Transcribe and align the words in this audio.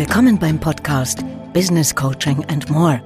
Willkommen 0.00 0.38
beim 0.38 0.58
Podcast 0.58 1.18
Business 1.52 1.94
Coaching 1.94 2.42
and 2.46 2.70
More 2.70 3.02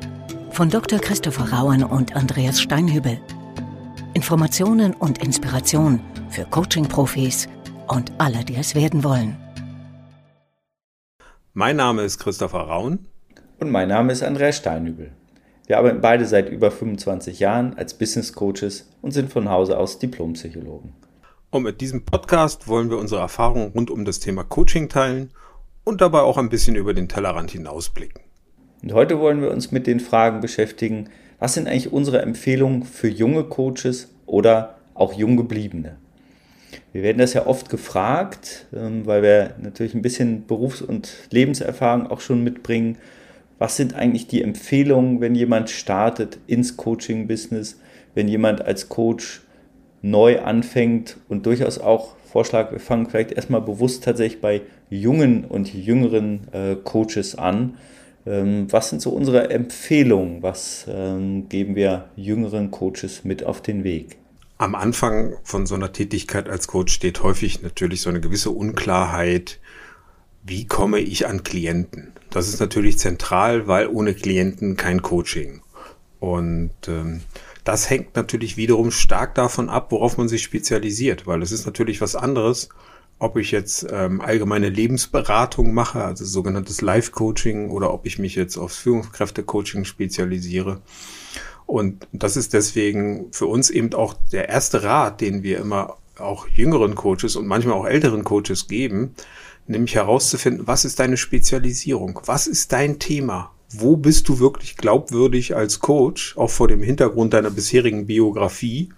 von 0.50 0.71
Dr. 0.71 1.01
Christopher 1.01 1.53
Rauen 1.53 1.82
und 1.82 2.14
Andreas 2.14 2.60
Steinhübel. 2.60 3.21
Informationen 4.14 4.94
und 4.94 5.19
Inspiration 5.19 5.99
für 6.30 6.44
Coaching-Profis 6.44 7.49
und 7.88 8.12
alle, 8.19 8.44
die 8.44 8.54
es 8.54 8.76
werden 8.76 9.03
wollen. 9.03 9.37
Mein 11.53 11.74
Name 11.74 12.03
ist 12.03 12.21
Christopher 12.21 12.60
Rauen. 12.60 13.08
Und 13.58 13.72
mein 13.72 13.88
Name 13.88 14.13
ist 14.13 14.22
Andreas 14.22 14.58
Steinhübel. 14.58 15.11
Wir 15.67 15.79
arbeiten 15.79 16.01
beide 16.01 16.27
seit 16.27 16.48
über 16.48 16.70
25 16.70 17.41
Jahren 17.41 17.77
als 17.77 17.98
Business 17.98 18.34
Coaches 18.34 18.88
und 19.02 19.11
sind 19.11 19.33
von 19.33 19.51
Hause 19.51 19.79
aus 19.79 19.98
Diplompsychologen. 19.98 20.92
Und 21.51 21.65
mit 21.65 21.80
diesem 21.80 22.05
Podcast 22.05 22.69
wollen 22.69 22.88
wir 22.88 22.98
unsere 22.98 23.20
Erfahrungen 23.20 23.73
rund 23.73 23.91
um 23.91 24.05
das 24.05 24.20
Thema 24.20 24.45
Coaching 24.45 24.88
teilen 24.88 25.32
und 25.84 26.01
dabei 26.01 26.20
auch 26.20 26.38
ein 26.38 26.48
bisschen 26.48 26.77
über 26.77 26.95
den 26.95 27.09
Tellerrand 27.09 27.51
hinausblicken. 27.51 28.23
Und 28.83 28.93
heute 28.93 29.19
wollen 29.20 29.41
wir 29.41 29.51
uns 29.51 29.70
mit 29.70 29.87
den 29.87 30.01
Fragen 30.01 30.41
beschäftigen, 30.41 31.09
was 31.38 31.55
sind 31.55 31.69
eigentlich 31.69 31.93
unsere 31.93 32.23
Empfehlungen 32.23 32.84
für 32.84 33.09
junge 33.09 33.45
Coaches 33.45 34.09
oder 34.27 34.77
auch 34.95 35.12
Junggebliebene? 35.12 35.97
Wir 36.93 37.02
werden 37.02 37.19
das 37.19 37.34
ja 37.34 37.47
oft 37.47 37.70
gefragt, 37.70 38.66
ähm, 38.74 39.07
weil 39.07 39.23
wir 39.23 39.55
natürlich 39.60 39.95
ein 39.95 40.02
bisschen 40.02 40.47
Berufs- 40.47 40.83
und 40.83 41.12
Lebenserfahrung 41.30 42.07
auch 42.07 42.21
schon 42.21 42.43
mitbringen. 42.45 42.98
Was 43.59 43.77
sind 43.77 43.95
eigentlich 43.95 44.27
die 44.27 44.43
Empfehlungen, 44.43 45.21
wenn 45.21 45.35
jemand 45.35 45.71
startet 45.71 46.38
ins 46.46 46.77
Coaching-Business, 46.77 47.80
wenn 48.15 48.29
jemand 48.29 48.65
als 48.65 48.88
Coach 48.88 49.43
neu 50.02 50.41
anfängt 50.41 51.16
und 51.29 51.46
durchaus 51.46 51.79
auch 51.79 52.15
Vorschlag, 52.34 52.73
wir 52.73 52.80
fangen 52.80 53.06
vielleicht 53.09 53.30
erstmal 53.30 53.61
bewusst 53.61 54.02
tatsächlich 54.02 54.41
bei 54.41 54.62
jungen 54.91 55.45
und 55.45 55.73
jüngeren 55.73 56.48
äh, 56.52 56.74
Coaches 56.74 57.37
an. 57.37 57.79
Ähm, 58.26 58.66
was 58.73 58.91
sind 58.91 59.01
so 59.01 59.10
unsere 59.10 59.51
Empfehlungen? 59.51 60.43
Was 60.43 60.85
ähm, 60.88 61.49
geben 61.49 61.76
wir 61.76 62.09
jüngeren 62.16 62.73
Coaches 62.73 63.23
mit 63.23 63.45
auf 63.46 63.63
den 63.63 63.85
Weg? 63.85 64.17
Am 64.59 64.75
Anfang 64.75 65.37
von 65.45 65.65
so 65.65 65.77
einer 65.77 65.93
Tätigkeit 65.93 66.49
als 66.49 66.67
Coach 66.67 66.93
steht 66.93 67.23
häufig 67.23 67.63
natürlich 67.63 68.01
so 68.01 68.11
eine 68.11 68.21
gewisse 68.21 68.51
Unklarheit. 68.51 69.61
Wie 70.43 70.67
komme 70.67 70.98
ich 70.98 71.29
an 71.29 71.45
Klienten? 71.45 72.15
Das 72.31 72.48
ist 72.48 72.59
natürlich 72.59 72.98
zentral, 72.98 73.69
weil 73.69 73.87
ohne 73.87 74.13
Klienten 74.13 74.77
kein 74.77 75.03
Coaching. 75.03 75.63
Und 76.19 76.73
ähm, 76.89 77.21
das 77.65 77.89
hängt 77.89 78.15
natürlich 78.15 78.57
wiederum 78.57 78.91
stark 78.91 79.34
davon 79.34 79.69
ab, 79.69 79.91
worauf 79.91 80.19
man 80.19 80.29
sich 80.29 80.43
spezialisiert, 80.43 81.27
weil 81.27 81.43
es 81.43 81.51
ist 81.51 81.67
natürlich 81.67 82.01
was 82.01 82.15
anderes, 82.15 82.69
ob 83.19 83.37
ich 83.37 83.51
jetzt 83.53 83.87
ähm, 83.91 84.20
allgemeine 84.20 84.69
Lebensberatung 84.69 85.73
mache, 85.73 86.05
also 86.05 86.25
sogenanntes 86.25 86.83
Life-Coaching, 86.83 87.70
oder 87.70 87.92
ob 87.92 88.07
ich 88.07 88.19
mich 88.19 88.35
jetzt 88.35 88.59
aufs 88.59 88.77
Führungskräfte-Coaching 88.77 89.85
spezialisiere. 89.85 90.83
Und 91.67 92.07
das 92.12 92.37
ist 92.37 92.53
deswegen 92.53 93.33
für 93.33 93.47
uns 93.47 93.70
eben 93.70 93.95
auch 93.95 94.15
der 94.33 94.51
erste 94.51 94.83
Rat, 94.83 95.20
den 95.23 95.42
wir 95.42 95.59
immer 95.59 95.97
auch 96.19 96.47
jüngeren 96.48 96.95
Coaches 96.95 97.37
und 97.37 97.47
manchmal 97.47 97.75
auch 97.75 97.87
älteren 97.87 98.25
Coaches 98.25 98.69
geben, 98.69 99.15
nämlich 99.67 99.95
herauszufinden, 99.95 100.67
was 100.67 100.85
ist 100.85 101.01
deine 101.01 101.17
Spezialisierung? 101.17 102.20
Was 102.27 102.47
ist 102.47 102.73
dein 102.73 102.98
Thema? 102.98 103.54
Wo 103.80 103.97
bist 103.97 104.28
du 104.28 104.39
wirklich 104.39 104.77
glaubwürdig 104.77 105.56
als 105.56 105.80
Coach, 105.80 106.36
auch 106.36 106.50
vor 106.50 106.69
dem 106.69 106.83
Hintergrund 106.83 107.34
deiner 107.34 107.50
bisherigen 107.50 108.06
Biografie? 108.06 108.91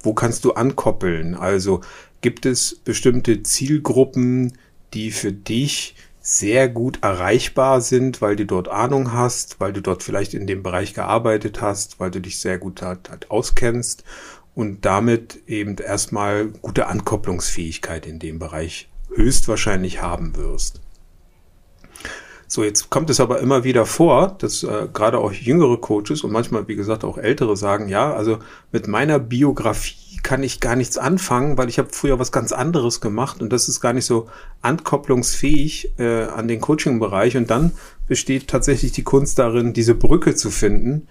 Wo 0.00 0.14
kannst 0.14 0.44
du 0.44 0.52
ankoppeln? 0.52 1.34
Also 1.34 1.80
gibt 2.20 2.46
es 2.46 2.76
bestimmte 2.76 3.42
Zielgruppen, 3.42 4.58
die 4.94 5.10
für 5.10 5.32
dich 5.32 5.94
sehr 6.20 6.68
gut 6.68 7.00
erreichbar 7.02 7.80
sind, 7.80 8.22
weil 8.22 8.36
du 8.36 8.46
dort 8.46 8.68
Ahnung 8.68 9.12
hast, 9.12 9.58
weil 9.58 9.72
du 9.72 9.80
dort 9.80 10.02
vielleicht 10.04 10.34
in 10.34 10.46
dem 10.46 10.62
Bereich 10.62 10.94
gearbeitet 10.94 11.60
hast, 11.60 11.98
weil 11.98 12.12
du 12.12 12.20
dich 12.20 12.38
sehr 12.38 12.58
gut 12.58 12.80
halt, 12.80 13.10
halt 13.10 13.30
auskennst 13.30 14.04
und 14.54 14.84
damit 14.84 15.40
eben 15.48 15.76
erstmal 15.76 16.46
gute 16.46 16.86
Ankopplungsfähigkeit 16.86 18.06
in 18.06 18.20
dem 18.20 18.38
Bereich 18.38 18.88
höchstwahrscheinlich 19.14 20.00
haben 20.00 20.36
wirst. 20.36 20.80
So, 22.52 22.62
jetzt 22.64 22.90
kommt 22.90 23.08
es 23.08 23.18
aber 23.18 23.40
immer 23.40 23.64
wieder 23.64 23.86
vor, 23.86 24.36
dass 24.38 24.62
äh, 24.62 24.86
gerade 24.92 25.16
auch 25.16 25.32
jüngere 25.32 25.78
Coaches 25.80 26.22
und 26.22 26.32
manchmal, 26.32 26.68
wie 26.68 26.76
gesagt, 26.76 27.02
auch 27.02 27.16
ältere 27.16 27.56
sagen, 27.56 27.88
ja, 27.88 28.12
also 28.12 28.40
mit 28.72 28.86
meiner 28.88 29.18
Biografie 29.18 30.18
kann 30.22 30.42
ich 30.42 30.60
gar 30.60 30.76
nichts 30.76 30.98
anfangen, 30.98 31.56
weil 31.56 31.70
ich 31.70 31.78
habe 31.78 31.88
früher 31.92 32.18
was 32.18 32.30
ganz 32.30 32.52
anderes 32.52 33.00
gemacht 33.00 33.40
und 33.40 33.54
das 33.54 33.70
ist 33.70 33.80
gar 33.80 33.94
nicht 33.94 34.04
so 34.04 34.28
ankopplungsfähig 34.60 35.94
äh, 35.98 36.24
an 36.24 36.46
den 36.46 36.60
Coaching-Bereich. 36.60 37.38
Und 37.38 37.48
dann 37.48 37.72
besteht 38.06 38.48
tatsächlich 38.48 38.92
die 38.92 39.02
Kunst 39.02 39.38
darin, 39.38 39.72
diese 39.72 39.94
Brücke 39.94 40.34
zu 40.34 40.50
finden, 40.50 41.08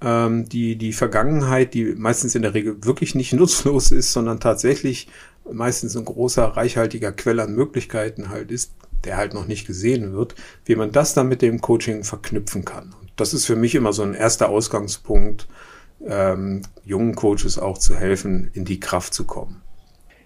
ähm, 0.00 0.48
die 0.48 0.76
die 0.76 0.92
Vergangenheit, 0.92 1.74
die 1.74 1.86
meistens 1.96 2.36
in 2.36 2.42
der 2.42 2.54
Regel 2.54 2.76
wirklich 2.84 3.16
nicht 3.16 3.32
nutzlos 3.34 3.90
ist, 3.90 4.12
sondern 4.12 4.38
tatsächlich 4.38 5.08
meistens 5.52 5.96
ein 5.96 6.04
großer, 6.04 6.44
reichhaltiger 6.44 7.10
Quell 7.10 7.40
an 7.40 7.52
Möglichkeiten 7.52 8.28
halt 8.28 8.52
ist, 8.52 8.70
der 9.04 9.16
halt 9.16 9.34
noch 9.34 9.46
nicht 9.46 9.66
gesehen 9.66 10.12
wird, 10.12 10.34
wie 10.64 10.76
man 10.76 10.92
das 10.92 11.14
dann 11.14 11.28
mit 11.28 11.42
dem 11.42 11.60
Coaching 11.60 12.04
verknüpfen 12.04 12.64
kann. 12.64 12.94
Und 13.00 13.12
das 13.16 13.34
ist 13.34 13.46
für 13.46 13.56
mich 13.56 13.74
immer 13.74 13.92
so 13.92 14.02
ein 14.02 14.14
erster 14.14 14.48
Ausgangspunkt, 14.48 15.48
ähm, 16.06 16.62
jungen 16.84 17.14
Coaches 17.14 17.58
auch 17.58 17.78
zu 17.78 17.96
helfen, 17.96 18.50
in 18.52 18.64
die 18.64 18.80
Kraft 18.80 19.14
zu 19.14 19.24
kommen. 19.24 19.62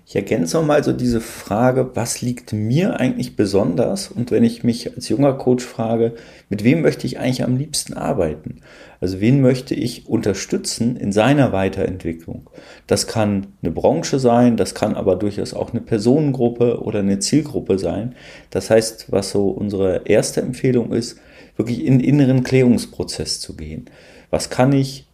Ich 0.09 0.17
ergänze 0.17 0.57
nochmal 0.57 0.83
so 0.83 0.95
diese 0.95 1.21
Frage, 1.21 1.91
was 1.93 2.23
liegt 2.23 2.55
mir 2.55 2.99
eigentlich 2.99 3.37
besonders? 3.37 4.09
Und 4.09 4.31
wenn 4.31 4.43
ich 4.43 4.65
mich 4.65 4.97
als 4.97 5.11
junger 5.11 5.35
Coach 5.35 5.63
frage, 5.63 6.15
mit 6.49 6.65
wem 6.65 6.81
möchte 6.81 7.07
ich 7.07 7.19
eigentlich 7.19 7.45
am 7.45 7.59
liebsten 7.59 7.93
arbeiten? 7.93 8.63
Also 9.03 9.21
wen 9.21 9.43
möchte 9.43 9.75
ich 9.75 10.09
unterstützen 10.09 10.97
in 10.97 11.13
seiner 11.13 11.53
Weiterentwicklung? 11.53 12.49
Das 12.87 13.07
kann 13.07 13.49
eine 13.61 13.71
Branche 13.71 14.19
sein, 14.19 14.57
das 14.57 14.75
kann 14.75 14.95
aber 14.95 15.15
durchaus 15.15 15.53
auch 15.53 15.73
eine 15.73 15.83
Personengruppe 15.83 16.81
oder 16.81 17.01
eine 17.01 17.19
Zielgruppe 17.19 17.79
sein. 17.79 18.15
Das 18.49 18.71
heißt, 18.71 19.13
was 19.13 19.29
so 19.29 19.51
unsere 19.51 20.07
erste 20.07 20.41
Empfehlung 20.41 20.91
ist, 20.91 21.19
wirklich 21.59 21.85
in 21.85 22.01
inneren 22.01 22.45
Klärungsprozess 22.45 23.41
zu 23.41 23.57
gehen. 23.57 23.91
Was 24.31 24.49
kann 24.49 24.73
ich? 24.73 25.07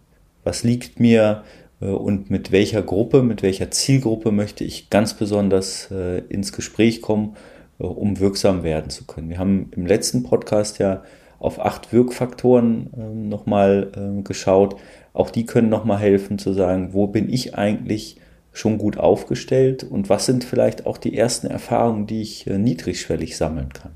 Was 0.45 0.63
liegt 0.63 1.01
mir? 1.01 1.43
Äh, 1.85 1.89
und 1.89 2.31
mit 2.31 2.51
welcher 2.51 2.83
Gruppe, 2.83 3.23
mit 3.23 3.43
welcher 3.43 3.71
Zielgruppe 3.71 4.33
möchte 4.33 4.65
ich 4.65 4.91
ganz 4.91 5.15
besonders 5.15 5.91
äh, 5.91 6.19
ins 6.29 6.53
Gespräch 6.53 7.03
kommen, 7.03 7.37
äh, 7.79 7.85
um 7.85 8.19
wirksam 8.19 8.63
werden 8.63 8.91
zu 8.91 9.05
können. 9.05 9.29
Wir 9.29 9.39
haben 9.39 9.71
im 9.77 9.87
letzten 9.87 10.23
Podcast 10.23 10.79
ja 10.79 11.03
auf 11.39 11.61
acht 11.61 11.93
Wirkfaktoren 11.93 12.91
äh, 12.97 13.29
nochmal 13.29 13.91
äh, 13.97 14.23
geschaut. 14.23 14.77
Auch 15.13 15.31
die 15.31 15.47
können 15.47 15.69
nochmal 15.69 15.99
helfen 15.99 16.39
zu 16.39 16.53
sagen, 16.53 16.91
wo 16.93 17.07
bin 17.07 17.33
ich 17.33 17.55
eigentlich 17.55 18.17
schon 18.53 18.79
gut 18.79 18.99
aufgestellt 18.99 19.85
und 19.85 20.09
was 20.09 20.27
sind 20.27 20.45
vielleicht 20.45 20.87
auch 20.87 20.97
die 20.97 21.17
ersten 21.17 21.49
Erfahrungen, 21.49 22.07
die 22.07 22.23
ich 22.23 22.47
niedrigschwellig 22.47 23.37
sammeln 23.37 23.73
kann. 23.73 23.91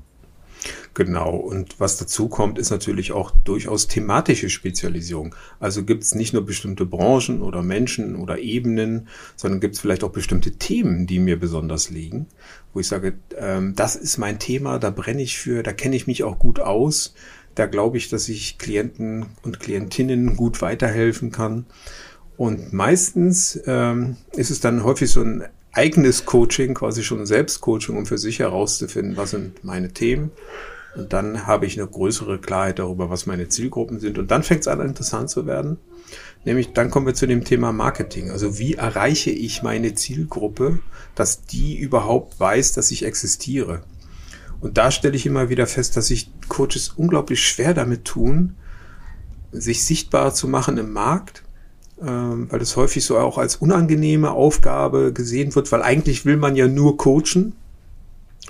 Genau, 0.93 1.35
und 1.35 1.79
was 1.79 1.97
dazu 1.97 2.27
kommt, 2.27 2.59
ist 2.59 2.71
natürlich 2.71 3.11
auch 3.11 3.31
durchaus 3.31 3.87
thematische 3.87 4.49
Spezialisierung. 4.49 5.35
Also 5.59 5.83
gibt 5.83 6.03
es 6.03 6.15
nicht 6.15 6.33
nur 6.33 6.45
bestimmte 6.45 6.85
Branchen 6.85 7.41
oder 7.41 7.61
Menschen 7.61 8.15
oder 8.15 8.39
Ebenen, 8.39 9.07
sondern 9.35 9.61
gibt 9.61 9.75
es 9.75 9.81
vielleicht 9.81 10.03
auch 10.03 10.11
bestimmte 10.11 10.51
Themen, 10.53 11.07
die 11.07 11.19
mir 11.19 11.39
besonders 11.39 11.89
liegen, 11.89 12.27
wo 12.73 12.79
ich 12.81 12.87
sage, 12.87 13.13
ähm, 13.37 13.75
das 13.75 13.95
ist 13.95 14.17
mein 14.17 14.39
Thema, 14.39 14.79
da 14.79 14.89
brenne 14.89 15.21
ich 15.21 15.37
für, 15.37 15.63
da 15.63 15.71
kenne 15.71 15.95
ich 15.95 16.07
mich 16.07 16.23
auch 16.23 16.39
gut 16.39 16.59
aus, 16.59 17.13
da 17.55 17.65
glaube 17.65 17.97
ich, 17.97 18.09
dass 18.09 18.27
ich 18.29 18.57
Klienten 18.57 19.27
und 19.43 19.59
Klientinnen 19.59 20.35
gut 20.35 20.61
weiterhelfen 20.61 21.31
kann. 21.31 21.65
Und 22.37 22.71
meistens 22.71 23.59
ähm, 23.65 24.15
ist 24.31 24.49
es 24.49 24.61
dann 24.61 24.83
häufig 24.83 25.09
so 25.11 25.21
ein 25.21 25.43
eigenes 25.71 26.25
Coaching, 26.25 26.73
quasi 26.73 27.03
schon 27.03 27.25
Selbstcoaching, 27.25 27.95
um 27.95 28.05
für 28.05 28.17
sich 28.17 28.39
herauszufinden, 28.39 29.17
was 29.17 29.31
sind 29.31 29.63
meine 29.63 29.93
Themen. 29.93 30.31
Und 30.95 31.13
dann 31.13 31.45
habe 31.45 31.65
ich 31.65 31.79
eine 31.79 31.87
größere 31.87 32.39
Klarheit 32.39 32.79
darüber, 32.79 33.09
was 33.09 33.25
meine 33.25 33.47
Zielgruppen 33.47 33.99
sind. 33.99 34.17
Und 34.17 34.31
dann 34.31 34.43
fängt 34.43 34.61
es 34.61 34.67
an, 34.67 34.81
interessant 34.81 35.29
zu 35.29 35.45
werden. 35.45 35.77
Nämlich, 36.45 36.73
dann 36.73 36.89
kommen 36.89 37.05
wir 37.05 37.13
zu 37.13 37.27
dem 37.27 37.43
Thema 37.43 37.71
Marketing. 37.71 38.31
Also 38.31 38.57
wie 38.57 38.73
erreiche 38.75 39.29
ich 39.29 39.61
meine 39.61 39.93
Zielgruppe, 39.93 40.79
dass 41.13 41.45
die 41.45 41.77
überhaupt 41.77 42.39
weiß, 42.39 42.73
dass 42.73 42.91
ich 42.91 43.05
existiere? 43.05 43.83
Und 44.61 44.77
da 44.77 44.91
stelle 44.91 45.15
ich 45.15 45.25
immer 45.25 45.49
wieder 45.49 45.67
fest, 45.67 45.95
dass 45.95 46.07
sich 46.07 46.31
Coaches 46.47 46.93
unglaublich 46.95 47.47
schwer 47.47 47.73
damit 47.73 48.05
tun, 48.05 48.55
sich 49.51 49.85
sichtbar 49.85 50.33
zu 50.33 50.47
machen 50.47 50.77
im 50.77 50.91
Markt 50.91 51.43
weil 52.01 52.59
das 52.59 52.77
häufig 52.77 53.03
so 53.03 53.17
auch 53.17 53.37
als 53.37 53.57
unangenehme 53.57 54.31
Aufgabe 54.31 55.11
gesehen 55.11 55.53
wird, 55.53 55.71
weil 55.71 55.83
eigentlich 55.83 56.25
will 56.25 56.37
man 56.37 56.55
ja 56.55 56.67
nur 56.67 56.95
coachen 56.95 57.53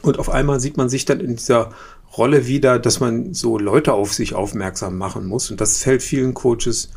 und 0.01 0.19
auf 0.19 0.29
einmal 0.29 0.59
sieht 0.59 0.77
man 0.77 0.89
sich 0.89 1.05
dann 1.05 1.19
in 1.19 1.35
dieser 1.35 1.71
Rolle 2.17 2.47
wieder, 2.47 2.79
dass 2.79 2.99
man 2.99 3.33
so 3.33 3.57
Leute 3.57 3.93
auf 3.93 4.13
sich 4.13 4.33
aufmerksam 4.33 4.97
machen 4.97 5.25
muss 5.25 5.51
und 5.51 5.61
das 5.61 5.83
fällt 5.83 6.01
vielen 6.03 6.33
Coaches, 6.33 6.91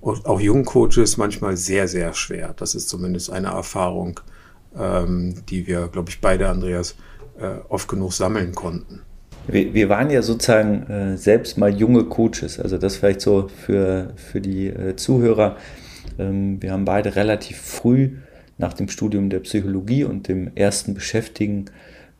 auch 0.00 0.40
jungen 0.40 0.64
Coaches 0.64 1.16
manchmal 1.16 1.56
sehr, 1.56 1.88
sehr 1.88 2.14
schwer. 2.14 2.54
Das 2.56 2.74
ist 2.74 2.88
zumindest 2.88 3.30
eine 3.30 3.48
Erfahrung, 3.48 4.20
ähm, 4.78 5.34
die 5.48 5.66
wir, 5.66 5.88
glaube 5.88 6.10
ich, 6.10 6.20
beide, 6.20 6.48
Andreas, 6.48 6.94
äh, 7.40 7.58
oft 7.68 7.88
genug 7.88 8.12
sammeln 8.12 8.54
konnten. 8.54 9.02
Wir, 9.46 9.72
wir 9.72 9.88
waren 9.88 10.10
ja 10.10 10.22
sozusagen 10.22 10.82
äh, 10.90 11.16
selbst 11.16 11.56
mal 11.56 11.74
junge 11.74 12.04
Coaches, 12.04 12.60
also 12.60 12.76
das 12.76 12.96
vielleicht 12.96 13.22
so 13.22 13.48
für, 13.48 14.12
für 14.16 14.40
die 14.40 14.66
äh, 14.66 14.94
Zuhörer. 14.96 15.56
Ähm, 16.18 16.62
wir 16.62 16.72
haben 16.72 16.84
beide 16.84 17.16
relativ 17.16 17.58
früh 17.58 18.16
nach 18.58 18.72
dem 18.72 18.88
Studium 18.88 19.30
der 19.30 19.40
Psychologie 19.40 20.04
und 20.04 20.28
dem 20.28 20.50
ersten 20.54 20.94
Beschäftigen 20.94 21.66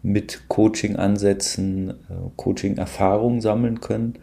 mit 0.02 0.48
Coaching-Ansätzen, 0.48 1.90
äh, 1.90 1.94
Coaching-Erfahrungen 2.36 3.40
sammeln 3.40 3.80
können. 3.80 4.14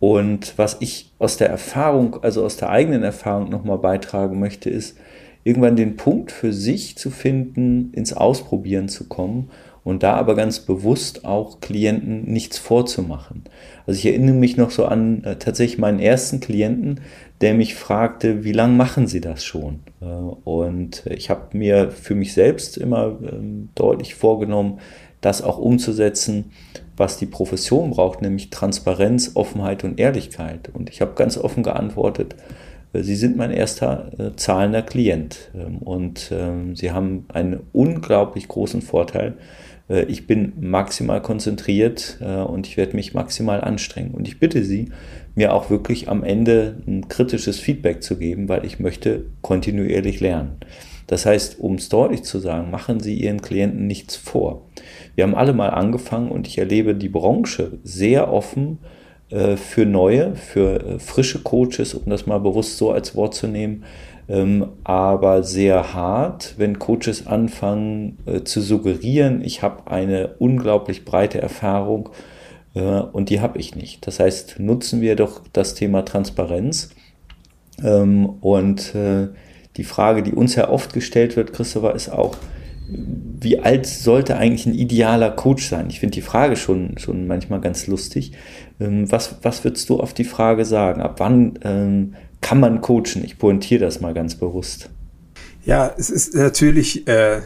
Und 0.00 0.58
was 0.58 0.76
ich 0.80 1.12
aus 1.18 1.36
der 1.36 1.48
Erfahrung, 1.48 2.22
also 2.22 2.44
aus 2.44 2.56
der 2.56 2.70
eigenen 2.70 3.02
Erfahrung 3.02 3.48
nochmal 3.48 3.78
beitragen 3.78 4.38
möchte, 4.38 4.68
ist, 4.68 4.98
irgendwann 5.44 5.76
den 5.76 5.96
Punkt 5.96 6.32
für 6.32 6.52
sich 6.52 6.96
zu 6.96 7.10
finden, 7.10 7.92
ins 7.92 8.12
Ausprobieren 8.12 8.88
zu 8.88 9.08
kommen 9.08 9.50
und 9.84 10.02
da 10.02 10.14
aber 10.14 10.34
ganz 10.34 10.60
bewusst 10.60 11.26
auch 11.26 11.60
Klienten 11.60 12.24
nichts 12.24 12.58
vorzumachen. 12.58 13.44
Also 13.86 13.98
ich 13.98 14.06
erinnere 14.06 14.34
mich 14.34 14.56
noch 14.56 14.70
so 14.70 14.86
an 14.86 15.22
äh, 15.24 15.36
tatsächlich 15.36 15.78
meinen 15.78 16.00
ersten 16.00 16.40
Klienten, 16.40 17.00
der 17.40 17.54
mich 17.54 17.74
fragte, 17.74 18.44
wie 18.44 18.52
lange 18.52 18.74
machen 18.74 19.06
Sie 19.06 19.20
das 19.20 19.44
schon? 19.44 19.80
Äh, 20.00 20.04
und 20.04 21.04
ich 21.06 21.30
habe 21.30 21.56
mir 21.56 21.90
für 21.90 22.14
mich 22.14 22.32
selbst 22.32 22.76
immer 22.76 23.16
ähm, 23.22 23.70
deutlich 23.74 24.14
vorgenommen, 24.14 24.80
das 25.20 25.42
auch 25.42 25.58
umzusetzen, 25.58 26.52
was 26.96 27.16
die 27.16 27.26
Profession 27.26 27.90
braucht, 27.90 28.22
nämlich 28.22 28.50
Transparenz, 28.50 29.32
Offenheit 29.34 29.82
und 29.82 29.98
Ehrlichkeit. 29.98 30.70
Und 30.72 30.90
ich 30.90 31.00
habe 31.00 31.14
ganz 31.14 31.36
offen 31.38 31.62
geantwortet, 31.62 32.36
äh, 32.92 33.02
Sie 33.02 33.16
sind 33.16 33.36
mein 33.36 33.50
erster 33.50 34.12
äh, 34.18 34.36
zahlender 34.36 34.82
Klient 34.82 35.50
ähm, 35.54 35.78
und 35.78 36.30
ähm, 36.32 36.76
Sie 36.76 36.92
haben 36.92 37.26
einen 37.32 37.60
unglaublich 37.72 38.48
großen 38.48 38.82
Vorteil, 38.82 39.36
äh, 39.88 40.04
ich 40.04 40.26
bin 40.26 40.52
maximal 40.60 41.20
konzentriert 41.20 42.18
äh, 42.20 42.36
und 42.36 42.66
ich 42.66 42.76
werde 42.76 42.96
mich 42.96 43.14
maximal 43.14 43.60
anstrengen. 43.60 44.12
Und 44.12 44.28
ich 44.28 44.38
bitte 44.38 44.64
Sie, 44.64 44.90
mir 45.34 45.52
auch 45.52 45.70
wirklich 45.70 46.08
am 46.08 46.22
Ende 46.22 46.76
ein 46.86 47.08
kritisches 47.08 47.58
Feedback 47.58 48.02
zu 48.02 48.16
geben, 48.16 48.48
weil 48.48 48.64
ich 48.64 48.78
möchte 48.78 49.26
kontinuierlich 49.42 50.20
lernen. 50.20 50.56
Das 51.06 51.26
heißt, 51.26 51.60
um 51.60 51.74
es 51.74 51.88
deutlich 51.88 52.22
zu 52.22 52.38
sagen, 52.38 52.70
machen 52.70 53.00
Sie 53.00 53.14
Ihren 53.14 53.42
Klienten 53.42 53.86
nichts 53.86 54.16
vor. 54.16 54.62
Wir 55.14 55.24
haben 55.24 55.34
alle 55.34 55.52
mal 55.52 55.68
angefangen 55.68 56.30
und 56.30 56.46
ich 56.46 56.58
erlebe 56.58 56.94
die 56.94 57.10
Branche 57.10 57.78
sehr 57.82 58.32
offen 58.32 58.78
äh, 59.30 59.56
für 59.56 59.84
neue, 59.84 60.34
für 60.34 60.98
frische 60.98 61.42
Coaches, 61.42 61.94
um 61.94 62.08
das 62.08 62.26
mal 62.26 62.38
bewusst 62.38 62.78
so 62.78 62.90
als 62.90 63.14
Wort 63.14 63.34
zu 63.34 63.48
nehmen, 63.48 63.84
ähm, 64.28 64.68
aber 64.84 65.42
sehr 65.42 65.92
hart, 65.92 66.54
wenn 66.56 66.78
Coaches 66.78 67.26
anfangen 67.26 68.16
äh, 68.24 68.42
zu 68.42 68.62
suggerieren, 68.62 69.42
ich 69.44 69.60
habe 69.60 69.90
eine 69.90 70.36
unglaublich 70.38 71.04
breite 71.04 71.42
Erfahrung 71.42 72.08
äh, 72.08 72.33
und 72.80 73.30
die 73.30 73.40
habe 73.40 73.58
ich 73.58 73.76
nicht. 73.76 74.06
Das 74.06 74.20
heißt, 74.20 74.58
nutzen 74.58 75.00
wir 75.00 75.16
doch 75.16 75.42
das 75.52 75.74
Thema 75.74 76.04
Transparenz 76.04 76.90
ähm, 77.82 78.26
und 78.40 78.94
äh, 78.94 79.28
die 79.76 79.84
Frage, 79.84 80.22
die 80.22 80.32
uns 80.32 80.54
ja 80.54 80.68
oft 80.68 80.92
gestellt 80.92 81.36
wird, 81.36 81.52
Christopher, 81.52 81.94
ist 81.94 82.08
auch, 82.08 82.36
wie 82.88 83.60
alt 83.60 83.86
sollte 83.86 84.36
eigentlich 84.36 84.66
ein 84.66 84.74
idealer 84.74 85.30
Coach 85.30 85.66
sein? 85.68 85.86
Ich 85.88 86.00
finde 86.00 86.14
die 86.14 86.22
Frage 86.22 86.56
schon, 86.56 86.98
schon 86.98 87.26
manchmal 87.26 87.60
ganz 87.60 87.86
lustig. 87.86 88.32
Ähm, 88.78 89.10
was, 89.10 89.38
was 89.42 89.64
würdest 89.64 89.88
du 89.88 90.00
auf 90.00 90.12
die 90.12 90.24
Frage 90.24 90.64
sagen? 90.64 91.00
Ab 91.00 91.16
wann 91.18 91.58
ähm, 91.62 92.14
kann 92.40 92.60
man 92.60 92.80
coachen? 92.82 93.24
Ich 93.24 93.38
pointiere 93.38 93.84
das 93.84 94.00
mal 94.00 94.14
ganz 94.14 94.34
bewusst. 94.34 94.90
Ja, 95.64 95.94
es 95.96 96.10
ist 96.10 96.34
natürlich 96.34 97.08
äh, 97.08 97.40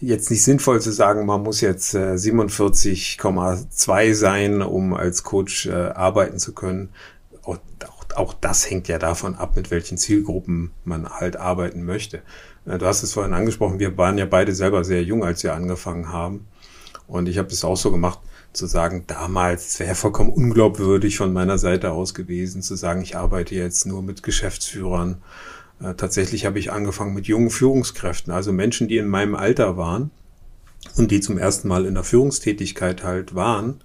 jetzt 0.00 0.30
nicht 0.30 0.44
sinnvoll 0.44 0.82
zu 0.82 0.92
sagen, 0.92 1.24
man 1.24 1.42
muss 1.42 1.62
jetzt 1.62 1.94
äh, 1.94 2.12
47,2 2.12 4.14
sein, 4.14 4.60
um 4.60 4.92
als 4.92 5.22
Coach 5.22 5.64
äh, 5.66 5.72
arbeiten 5.72 6.38
zu 6.38 6.52
können. 6.52 6.90
Auch, 7.42 7.56
auch, 7.88 8.16
auch 8.16 8.34
das 8.34 8.68
hängt 8.68 8.88
ja 8.88 8.98
davon 8.98 9.36
ab, 9.36 9.56
mit 9.56 9.70
welchen 9.70 9.96
Zielgruppen 9.96 10.72
man 10.84 11.08
halt 11.08 11.36
arbeiten 11.36 11.84
möchte. 11.84 12.20
Äh, 12.66 12.76
du 12.76 12.84
hast 12.84 13.02
es 13.02 13.14
vorhin 13.14 13.32
angesprochen, 13.32 13.78
wir 13.78 13.96
waren 13.96 14.18
ja 14.18 14.26
beide 14.26 14.54
selber 14.54 14.84
sehr 14.84 15.02
jung, 15.02 15.24
als 15.24 15.42
wir 15.42 15.54
angefangen 15.54 16.12
haben. 16.12 16.46
Und 17.06 17.26
ich 17.26 17.38
habe 17.38 17.48
es 17.48 17.64
auch 17.64 17.78
so 17.78 17.90
gemacht, 17.90 18.18
zu 18.52 18.66
sagen, 18.66 19.04
damals, 19.06 19.80
wäre 19.80 19.94
vollkommen 19.94 20.30
unglaubwürdig 20.30 21.16
von 21.16 21.32
meiner 21.32 21.56
Seite 21.56 21.92
aus 21.92 22.12
gewesen, 22.14 22.62
zu 22.62 22.74
sagen, 22.74 23.00
ich 23.00 23.16
arbeite 23.16 23.54
jetzt 23.54 23.86
nur 23.86 24.02
mit 24.02 24.22
Geschäftsführern. 24.22 25.22
Äh, 25.82 25.94
tatsächlich 25.94 26.46
habe 26.46 26.58
ich 26.58 26.72
angefangen 26.72 27.14
mit 27.14 27.26
jungen 27.26 27.50
Führungskräften, 27.50 28.32
also 28.32 28.52
Menschen, 28.52 28.88
die 28.88 28.98
in 28.98 29.08
meinem 29.08 29.34
Alter 29.34 29.76
waren 29.76 30.10
und 30.96 31.10
die 31.10 31.20
zum 31.20 31.38
ersten 31.38 31.68
Mal 31.68 31.86
in 31.86 31.94
der 31.94 32.04
Führungstätigkeit 32.04 33.02
halt 33.04 33.34
waren 33.34 33.80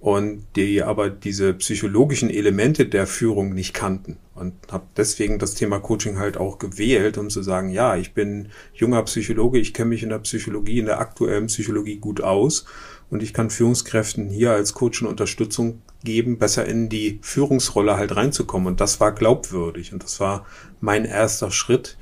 und 0.00 0.44
die 0.56 0.82
aber 0.82 1.10
diese 1.10 1.54
psychologischen 1.54 2.28
Elemente 2.28 2.86
der 2.86 3.06
Führung 3.06 3.54
nicht 3.54 3.72
kannten 3.72 4.18
und 4.34 4.54
habe 4.70 4.84
deswegen 4.96 5.38
das 5.38 5.54
Thema 5.54 5.78
Coaching 5.78 6.18
halt 6.18 6.36
auch 6.36 6.58
gewählt, 6.58 7.18
um 7.18 7.30
zu 7.30 7.42
sagen, 7.42 7.70
ja, 7.70 7.96
ich 7.96 8.12
bin 8.12 8.48
junger 8.74 9.02
Psychologe, 9.04 9.58
ich 9.58 9.72
kenne 9.72 9.90
mich 9.90 10.02
in 10.02 10.08
der 10.08 10.18
Psychologie, 10.18 10.80
in 10.80 10.86
der 10.86 11.00
aktuellen 11.00 11.46
Psychologie 11.46 11.98
gut 11.98 12.20
aus 12.20 12.64
und 13.10 13.22
ich 13.22 13.32
kann 13.32 13.50
Führungskräften 13.50 14.28
hier 14.28 14.52
als 14.52 14.74
Coach 14.74 15.02
eine 15.02 15.10
Unterstützung 15.10 15.82
geben, 16.04 16.38
besser 16.38 16.66
in 16.66 16.88
die 16.88 17.18
Führungsrolle 17.22 17.96
halt 17.96 18.16
reinzukommen. 18.16 18.68
Und 18.68 18.80
das 18.80 19.00
war 19.00 19.12
glaubwürdig. 19.12 19.92
Und 19.92 20.02
das 20.02 20.20
war 20.20 20.46
mein 20.80 21.04
erster 21.04 21.50
Schritt, 21.50 21.96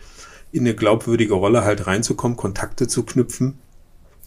in 0.52 0.60
eine 0.60 0.74
glaubwürdige 0.74 1.34
Rolle 1.34 1.64
halt 1.64 1.86
reinzukommen, 1.86 2.36
Kontakte 2.36 2.88
zu 2.88 3.04
knüpfen. 3.04 3.58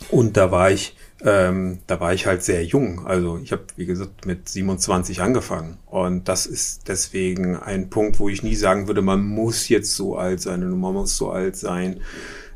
Und 0.10 0.38
da 0.38 0.52
war 0.52 0.72
ich, 0.72 0.96
ähm, 1.24 1.80
da 1.88 2.00
war 2.00 2.14
ich 2.14 2.26
halt 2.26 2.44
sehr 2.44 2.64
jung. 2.66 3.06
Also 3.06 3.40
ich 3.42 3.52
habe, 3.52 3.64
wie 3.76 3.86
gesagt, 3.86 4.26
mit 4.26 4.50
27 4.50 5.22
angefangen. 5.22 5.78
Und 5.86 6.28
das 6.28 6.46
ist 6.46 6.88
deswegen 6.88 7.56
ein 7.56 7.90
Punkt, 7.90 8.20
wo 8.20 8.30
ich 8.30 8.44
nie 8.44 8.56
sagen 8.56 8.88
würde, 8.88 9.02
man 9.02 9.26
muss 9.26 9.70
jetzt 9.70 9.96
so 9.96 10.18
alt 10.18 10.42
sein 10.42 10.64
und 10.64 10.80
man 10.80 10.94
muss 10.94 11.16
so 11.16 11.30
alt 11.30 11.56
sein. 11.56 12.02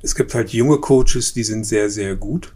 Es 0.01 0.15
gibt 0.15 0.33
halt 0.33 0.49
junge 0.49 0.77
Coaches, 0.77 1.33
die 1.33 1.43
sind 1.43 1.65
sehr, 1.65 1.89
sehr 1.89 2.15
gut. 2.15 2.53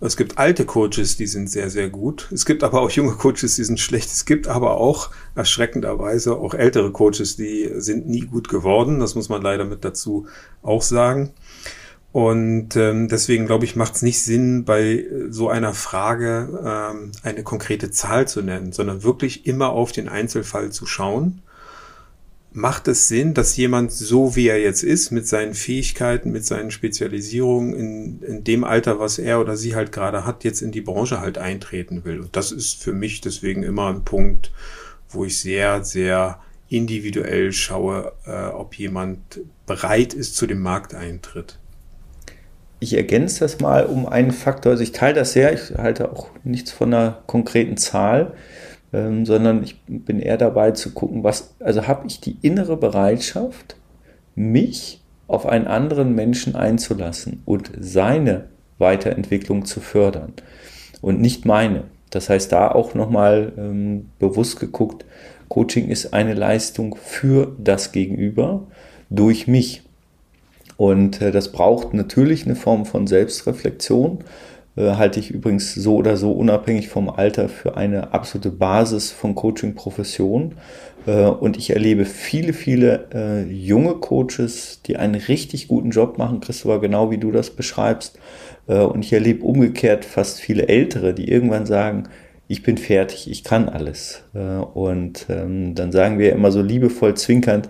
Es 0.00 0.16
gibt 0.16 0.38
alte 0.38 0.66
Coaches, 0.66 1.16
die 1.16 1.26
sind 1.26 1.50
sehr, 1.50 1.70
sehr 1.70 1.88
gut. 1.88 2.28
Es 2.32 2.44
gibt 2.44 2.62
aber 2.62 2.82
auch 2.82 2.90
junge 2.90 3.12
Coaches, 3.12 3.56
die 3.56 3.64
sind 3.64 3.80
schlecht. 3.80 4.10
Es 4.10 4.24
gibt 4.26 4.46
aber 4.46 4.76
auch 4.76 5.10
erschreckenderweise 5.34 6.36
auch 6.36 6.54
ältere 6.54 6.92
Coaches, 6.92 7.36
die 7.36 7.70
sind 7.76 8.06
nie 8.06 8.20
gut 8.20 8.48
geworden. 8.48 9.00
Das 9.00 9.14
muss 9.14 9.28
man 9.28 9.42
leider 9.42 9.64
mit 9.64 9.84
dazu 9.84 10.26
auch 10.62 10.82
sagen. 10.82 11.32
Und 12.12 12.76
ähm, 12.76 13.08
deswegen 13.08 13.46
glaube 13.46 13.64
ich, 13.64 13.76
macht 13.76 13.96
es 13.96 14.02
nicht 14.02 14.22
Sinn, 14.22 14.64
bei 14.64 15.04
so 15.28 15.48
einer 15.48 15.74
Frage 15.74 16.60
ähm, 16.64 17.12
eine 17.22 17.42
konkrete 17.42 17.90
Zahl 17.90 18.26
zu 18.26 18.42
nennen, 18.42 18.72
sondern 18.72 19.02
wirklich 19.02 19.46
immer 19.46 19.70
auf 19.70 19.92
den 19.92 20.08
Einzelfall 20.08 20.70
zu 20.70 20.86
schauen 20.86 21.42
macht 22.56 22.88
es 22.88 23.06
Sinn, 23.06 23.34
dass 23.34 23.54
jemand 23.58 23.92
so 23.92 24.34
wie 24.34 24.48
er 24.48 24.58
jetzt 24.58 24.82
ist, 24.82 25.10
mit 25.10 25.28
seinen 25.28 25.52
Fähigkeiten, 25.52 26.32
mit 26.32 26.46
seinen 26.46 26.70
Spezialisierungen 26.70 27.74
in, 27.74 28.22
in 28.22 28.44
dem 28.44 28.64
Alter, 28.64 28.98
was 28.98 29.18
er 29.18 29.40
oder 29.40 29.58
sie 29.58 29.74
halt 29.74 29.92
gerade 29.92 30.24
hat, 30.24 30.42
jetzt 30.42 30.62
in 30.62 30.72
die 30.72 30.80
Branche 30.80 31.20
halt 31.20 31.36
eintreten 31.36 32.06
will. 32.06 32.18
Und 32.20 32.34
das 32.34 32.52
ist 32.52 32.82
für 32.82 32.94
mich 32.94 33.20
deswegen 33.20 33.62
immer 33.62 33.90
ein 33.90 34.04
Punkt, 34.04 34.52
wo 35.10 35.26
ich 35.26 35.38
sehr, 35.38 35.84
sehr 35.84 36.40
individuell 36.70 37.52
schaue, 37.52 38.12
äh, 38.26 38.46
ob 38.46 38.74
jemand 38.78 39.40
bereit 39.66 40.14
ist 40.14 40.34
zu 40.34 40.46
dem 40.46 40.62
Markteintritt. 40.62 41.58
Ich 42.80 42.94
ergänze 42.94 43.40
das 43.40 43.60
mal 43.60 43.84
um 43.84 44.06
einen 44.06 44.32
Faktor. 44.32 44.72
Also 44.72 44.82
ich 44.82 44.92
teile 44.92 45.14
das 45.14 45.34
sehr, 45.34 45.52
ich 45.52 45.76
halte 45.76 46.10
auch 46.10 46.30
nichts 46.42 46.72
von 46.72 46.94
einer 46.94 47.22
konkreten 47.26 47.76
Zahl 47.76 48.32
ähm, 48.92 49.26
sondern 49.26 49.62
ich 49.62 49.80
bin 49.86 50.20
eher 50.20 50.36
dabei 50.36 50.72
zu 50.72 50.92
gucken, 50.92 51.24
was, 51.24 51.54
also 51.60 51.86
habe 51.86 52.06
ich 52.06 52.20
die 52.20 52.36
innere 52.42 52.76
Bereitschaft, 52.76 53.76
mich 54.34 55.00
auf 55.28 55.46
einen 55.46 55.66
anderen 55.66 56.14
Menschen 56.14 56.54
einzulassen 56.54 57.42
und 57.44 57.70
seine 57.80 58.44
Weiterentwicklung 58.78 59.64
zu 59.64 59.80
fördern 59.80 60.34
und 61.00 61.20
nicht 61.20 61.44
meine. 61.44 61.84
Das 62.10 62.28
heißt, 62.28 62.52
da 62.52 62.70
auch 62.70 62.94
nochmal 62.94 63.52
ähm, 63.56 64.10
bewusst 64.18 64.60
geguckt, 64.60 65.04
Coaching 65.48 65.88
ist 65.88 66.12
eine 66.12 66.34
Leistung 66.34 66.96
für 66.96 67.54
das 67.58 67.92
Gegenüber 67.92 68.66
durch 69.10 69.46
mich. 69.46 69.82
Und 70.76 71.20
äh, 71.22 71.32
das 71.32 71.52
braucht 71.52 71.94
natürlich 71.94 72.44
eine 72.44 72.56
Form 72.56 72.84
von 72.84 73.06
Selbstreflexion 73.06 74.18
halte 74.76 75.20
ich 75.20 75.30
übrigens 75.30 75.74
so 75.74 75.96
oder 75.96 76.16
so 76.16 76.32
unabhängig 76.32 76.88
vom 76.88 77.08
Alter 77.08 77.48
für 77.48 77.76
eine 77.76 78.12
absolute 78.12 78.50
Basis 78.50 79.10
von 79.10 79.34
Coaching-Profession. 79.34 80.54
Äh, 81.06 81.24
und 81.24 81.56
ich 81.56 81.70
erlebe 81.70 82.04
viele, 82.04 82.52
viele 82.52 83.08
äh, 83.14 83.42
junge 83.50 83.94
Coaches, 83.94 84.82
die 84.86 84.96
einen 84.96 85.14
richtig 85.14 85.68
guten 85.68 85.90
Job 85.90 86.18
machen, 86.18 86.40
Christopher, 86.40 86.80
genau 86.80 87.10
wie 87.10 87.18
du 87.18 87.30
das 87.30 87.50
beschreibst. 87.50 88.18
Äh, 88.66 88.80
und 88.80 89.04
ich 89.04 89.12
erlebe 89.12 89.44
umgekehrt 89.44 90.04
fast 90.04 90.40
viele 90.40 90.68
Ältere, 90.68 91.14
die 91.14 91.30
irgendwann 91.30 91.66
sagen, 91.66 92.04
ich 92.48 92.62
bin 92.62 92.78
fertig, 92.78 93.28
ich 93.28 93.42
kann 93.42 93.68
alles. 93.68 94.22
Und 94.32 95.26
ähm, 95.28 95.74
dann 95.74 95.90
sagen 95.90 96.20
wir 96.20 96.32
immer 96.32 96.52
so 96.52 96.62
liebevoll 96.62 97.14
zwinkernd, 97.14 97.68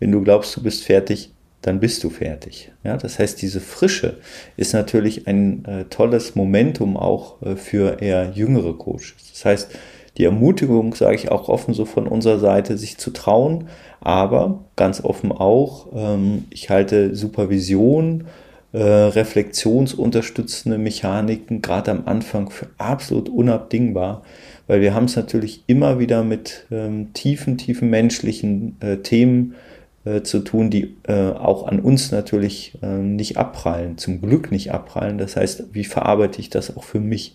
wenn 0.00 0.10
du 0.10 0.20
glaubst, 0.20 0.56
du 0.56 0.64
bist 0.64 0.82
fertig, 0.82 1.32
dann 1.62 1.80
bist 1.80 2.04
du 2.04 2.10
fertig. 2.10 2.70
Ja, 2.84 2.96
das 2.96 3.18
heißt, 3.18 3.40
diese 3.42 3.60
Frische 3.60 4.18
ist 4.56 4.72
natürlich 4.72 5.26
ein 5.26 5.64
äh, 5.64 5.84
tolles 5.84 6.34
Momentum 6.34 6.96
auch 6.96 7.42
äh, 7.42 7.56
für 7.56 8.00
eher 8.00 8.30
jüngere 8.34 8.76
Coaches. 8.76 9.14
Das 9.32 9.44
heißt, 9.44 9.70
die 10.16 10.24
Ermutigung, 10.24 10.94
sage 10.94 11.16
ich 11.16 11.30
auch 11.30 11.48
offen 11.48 11.74
so 11.74 11.84
von 11.84 12.06
unserer 12.06 12.38
Seite, 12.38 12.78
sich 12.78 12.98
zu 12.98 13.10
trauen, 13.10 13.68
aber 14.00 14.64
ganz 14.76 15.04
offen 15.04 15.32
auch, 15.32 15.88
ähm, 15.94 16.44
ich 16.50 16.70
halte 16.70 17.14
Supervision, 17.14 18.24
äh, 18.72 18.82
reflexionsunterstützende 18.82 20.78
Mechaniken 20.78 21.62
gerade 21.62 21.90
am 21.90 22.02
Anfang 22.06 22.50
für 22.50 22.68
absolut 22.78 23.28
unabdingbar, 23.28 24.22
weil 24.66 24.80
wir 24.80 24.94
haben 24.94 25.06
es 25.06 25.16
natürlich 25.16 25.64
immer 25.66 25.98
wieder 25.98 26.22
mit 26.24 26.66
ähm, 26.70 27.12
tiefen, 27.12 27.58
tiefen 27.58 27.90
menschlichen 27.90 28.76
äh, 28.80 28.98
Themen 28.98 29.52
äh, 29.52 29.75
zu 30.22 30.40
tun, 30.40 30.70
die 30.70 30.96
äh, 31.08 31.30
auch 31.30 31.66
an 31.66 31.80
uns 31.80 32.12
natürlich 32.12 32.78
äh, 32.82 32.86
nicht 32.86 33.36
abprallen, 33.36 33.98
zum 33.98 34.20
Glück 34.20 34.50
nicht 34.52 34.72
abprallen. 34.72 35.18
Das 35.18 35.36
heißt, 35.36 35.64
wie 35.72 35.84
verarbeite 35.84 36.40
ich 36.40 36.50
das 36.50 36.76
auch 36.76 36.84
für 36.84 37.00
mich? 37.00 37.34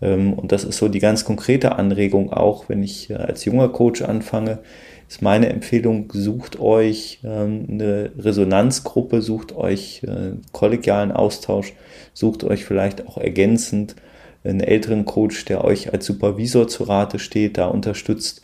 Ähm, 0.00 0.32
und 0.32 0.52
das 0.52 0.64
ist 0.64 0.78
so 0.78 0.88
die 0.88 0.98
ganz 0.98 1.24
konkrete 1.24 1.76
Anregung 1.76 2.32
auch, 2.32 2.68
wenn 2.68 2.82
ich 2.82 3.10
äh, 3.10 3.14
als 3.14 3.44
junger 3.44 3.68
Coach 3.68 4.02
anfange, 4.02 4.60
ist 5.08 5.22
meine 5.22 5.48
Empfehlung, 5.48 6.12
sucht 6.12 6.60
euch 6.60 7.20
ähm, 7.24 7.66
eine 7.70 8.10
Resonanzgruppe, 8.18 9.22
sucht 9.22 9.56
euch 9.56 10.02
äh, 10.04 10.32
kollegialen 10.52 11.12
Austausch, 11.12 11.72
sucht 12.12 12.44
euch 12.44 12.64
vielleicht 12.64 13.06
auch 13.06 13.16
ergänzend 13.16 13.96
einen 14.44 14.60
älteren 14.60 15.04
Coach, 15.04 15.44
der 15.46 15.64
euch 15.64 15.92
als 15.92 16.06
Supervisor 16.06 16.68
zu 16.68 16.84
Rate 16.84 17.18
steht, 17.18 17.58
da 17.58 17.66
unterstützt. 17.66 18.42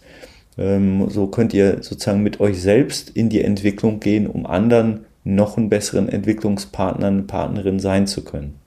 Ähm, 0.57 1.09
so 1.11 1.27
könnt 1.27 1.53
ihr 1.55 1.83
sozusagen 1.83 2.23
mit 2.23 2.41
euch 2.41 2.61
selbst 2.61 3.11
in 3.11 3.29
die 3.29 3.43
Entwicklung 3.43 4.01
gehen, 4.01 4.27
um 4.27 4.47
anderen 4.47 5.07
noch 5.25 5.57
einen 5.57 5.69
besseren 5.71 6.09
Entwicklungspartner, 6.09 7.11
Partnerin 7.23 7.81
sein 7.81 8.07
zu 8.07 8.23
können. 8.25 8.59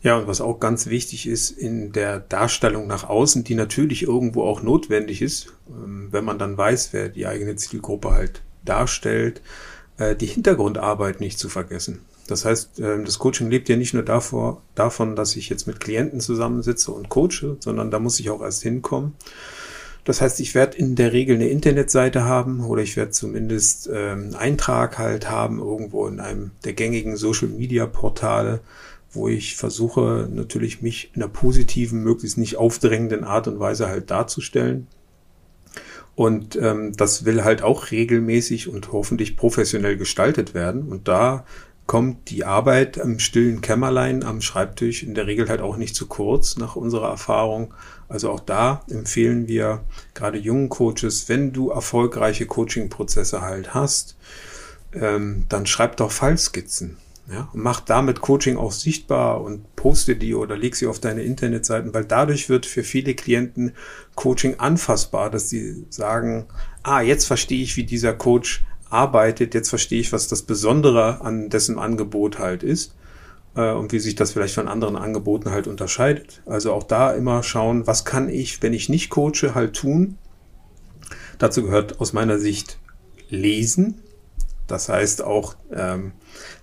Ja, 0.00 0.16
und 0.16 0.28
was 0.28 0.40
auch 0.40 0.60
ganz 0.60 0.86
wichtig 0.86 1.26
ist 1.26 1.50
in 1.50 1.90
der 1.92 2.20
Darstellung 2.20 2.86
nach 2.86 3.08
außen, 3.08 3.42
die 3.42 3.56
natürlich 3.56 4.04
irgendwo 4.04 4.44
auch 4.44 4.62
notwendig 4.62 5.22
ist, 5.22 5.52
ähm, 5.68 6.08
wenn 6.12 6.24
man 6.24 6.38
dann 6.38 6.56
weiß, 6.56 6.92
wer 6.92 7.08
die 7.08 7.26
eigene 7.26 7.56
Zielgruppe 7.56 8.12
halt 8.12 8.42
darstellt, 8.64 9.42
äh, 9.98 10.14
die 10.14 10.26
Hintergrundarbeit 10.26 11.20
nicht 11.20 11.38
zu 11.38 11.48
vergessen. 11.48 12.02
Das 12.28 12.44
heißt, 12.44 12.78
ähm, 12.78 13.04
das 13.04 13.18
Coaching 13.18 13.50
lebt 13.50 13.68
ja 13.68 13.76
nicht 13.76 13.94
nur 13.94 14.04
davor, 14.04 14.62
davon, 14.76 15.16
dass 15.16 15.34
ich 15.34 15.48
jetzt 15.48 15.66
mit 15.66 15.80
Klienten 15.80 16.20
zusammensitze 16.20 16.92
und 16.92 17.08
coache, 17.08 17.56
sondern 17.58 17.90
da 17.90 17.98
muss 17.98 18.20
ich 18.20 18.30
auch 18.30 18.42
erst 18.42 18.62
hinkommen. 18.62 19.14
Das 20.04 20.20
heißt, 20.20 20.40
ich 20.40 20.54
werde 20.54 20.76
in 20.78 20.94
der 20.94 21.12
Regel 21.12 21.36
eine 21.36 21.48
Internetseite 21.48 22.24
haben 22.24 22.64
oder 22.64 22.82
ich 22.82 22.96
werde 22.96 23.10
zumindest 23.10 23.88
ähm, 23.92 24.20
einen 24.20 24.34
Eintrag 24.34 24.98
halt 24.98 25.28
haben 25.28 25.58
irgendwo 25.58 26.06
in 26.06 26.20
einem 26.20 26.52
der 26.64 26.74
gängigen 26.74 27.16
Social 27.16 27.48
Media 27.48 27.86
Portale, 27.86 28.60
wo 29.10 29.28
ich 29.28 29.56
versuche 29.56 30.28
natürlich 30.32 30.82
mich 30.82 31.10
in 31.14 31.22
einer 31.22 31.30
positiven, 31.30 32.02
möglichst 32.02 32.38
nicht 32.38 32.56
aufdrängenden 32.56 33.24
Art 33.24 33.48
und 33.48 33.58
Weise 33.58 33.88
halt 33.88 34.10
darzustellen. 34.10 34.86
Und 36.14 36.56
ähm, 36.56 36.94
das 36.96 37.24
will 37.24 37.44
halt 37.44 37.62
auch 37.62 37.90
regelmäßig 37.90 38.68
und 38.68 38.92
hoffentlich 38.92 39.36
professionell 39.36 39.96
gestaltet 39.96 40.52
werden. 40.52 40.88
Und 40.88 41.06
da 41.06 41.44
kommt 41.88 42.28
die 42.28 42.44
Arbeit 42.44 43.00
am 43.00 43.18
stillen 43.18 43.62
Kämmerlein 43.62 44.22
am 44.22 44.42
Schreibtisch 44.42 45.02
in 45.02 45.14
der 45.14 45.26
Regel 45.26 45.48
halt 45.48 45.62
auch 45.62 45.78
nicht 45.78 45.96
zu 45.96 46.06
kurz 46.06 46.58
nach 46.58 46.76
unserer 46.76 47.08
Erfahrung. 47.08 47.72
Also 48.08 48.30
auch 48.30 48.40
da 48.40 48.82
empfehlen 48.90 49.48
wir 49.48 49.84
gerade 50.12 50.36
jungen 50.36 50.68
Coaches, 50.68 51.30
wenn 51.30 51.52
du 51.52 51.70
erfolgreiche 51.70 52.44
Coaching-Prozesse 52.44 53.40
halt 53.40 53.72
hast, 53.72 54.18
ähm, 54.92 55.46
dann 55.48 55.64
schreib 55.64 55.96
doch 55.96 56.12
Fallskizzen. 56.12 56.98
Ja, 57.30 57.48
und 57.54 57.62
mach 57.62 57.80
damit 57.80 58.20
Coaching 58.20 58.58
auch 58.58 58.72
sichtbar 58.72 59.42
und 59.42 59.74
poste 59.74 60.16
die 60.16 60.34
oder 60.34 60.56
leg 60.56 60.76
sie 60.76 60.86
auf 60.86 60.98
deine 60.98 61.22
Internetseiten, 61.22 61.92
weil 61.92 62.04
dadurch 62.04 62.50
wird 62.50 62.66
für 62.66 62.82
viele 62.82 63.14
Klienten 63.14 63.72
Coaching 64.14 64.56
anfassbar, 64.58 65.30
dass 65.30 65.48
sie 65.48 65.86
sagen, 65.88 66.46
ah, 66.82 67.00
jetzt 67.00 67.26
verstehe 67.26 67.62
ich, 67.62 67.76
wie 67.76 67.84
dieser 67.84 68.12
Coach 68.14 68.64
arbeitet, 68.90 69.54
jetzt 69.54 69.68
verstehe 69.68 70.00
ich, 70.00 70.12
was 70.12 70.28
das 70.28 70.42
Besondere 70.42 71.20
an 71.20 71.48
dessen 71.50 71.78
Angebot 71.78 72.38
halt 72.38 72.62
ist 72.62 72.94
äh, 73.54 73.72
und 73.72 73.92
wie 73.92 73.98
sich 73.98 74.14
das 74.14 74.32
vielleicht 74.32 74.54
von 74.54 74.68
anderen 74.68 74.96
Angeboten 74.96 75.50
halt 75.50 75.66
unterscheidet. 75.66 76.42
Also 76.46 76.72
auch 76.72 76.84
da 76.84 77.12
immer 77.12 77.42
schauen, 77.42 77.86
was 77.86 78.04
kann 78.04 78.28
ich, 78.28 78.62
wenn 78.62 78.72
ich 78.72 78.88
nicht 78.88 79.10
coache, 79.10 79.54
halt 79.54 79.74
tun. 79.74 80.18
Dazu 81.38 81.62
gehört 81.62 82.00
aus 82.00 82.12
meiner 82.12 82.38
Sicht 82.38 82.78
lesen, 83.30 84.02
das 84.66 84.88
heißt 84.88 85.24
auch 85.24 85.54
ähm, 85.72 86.12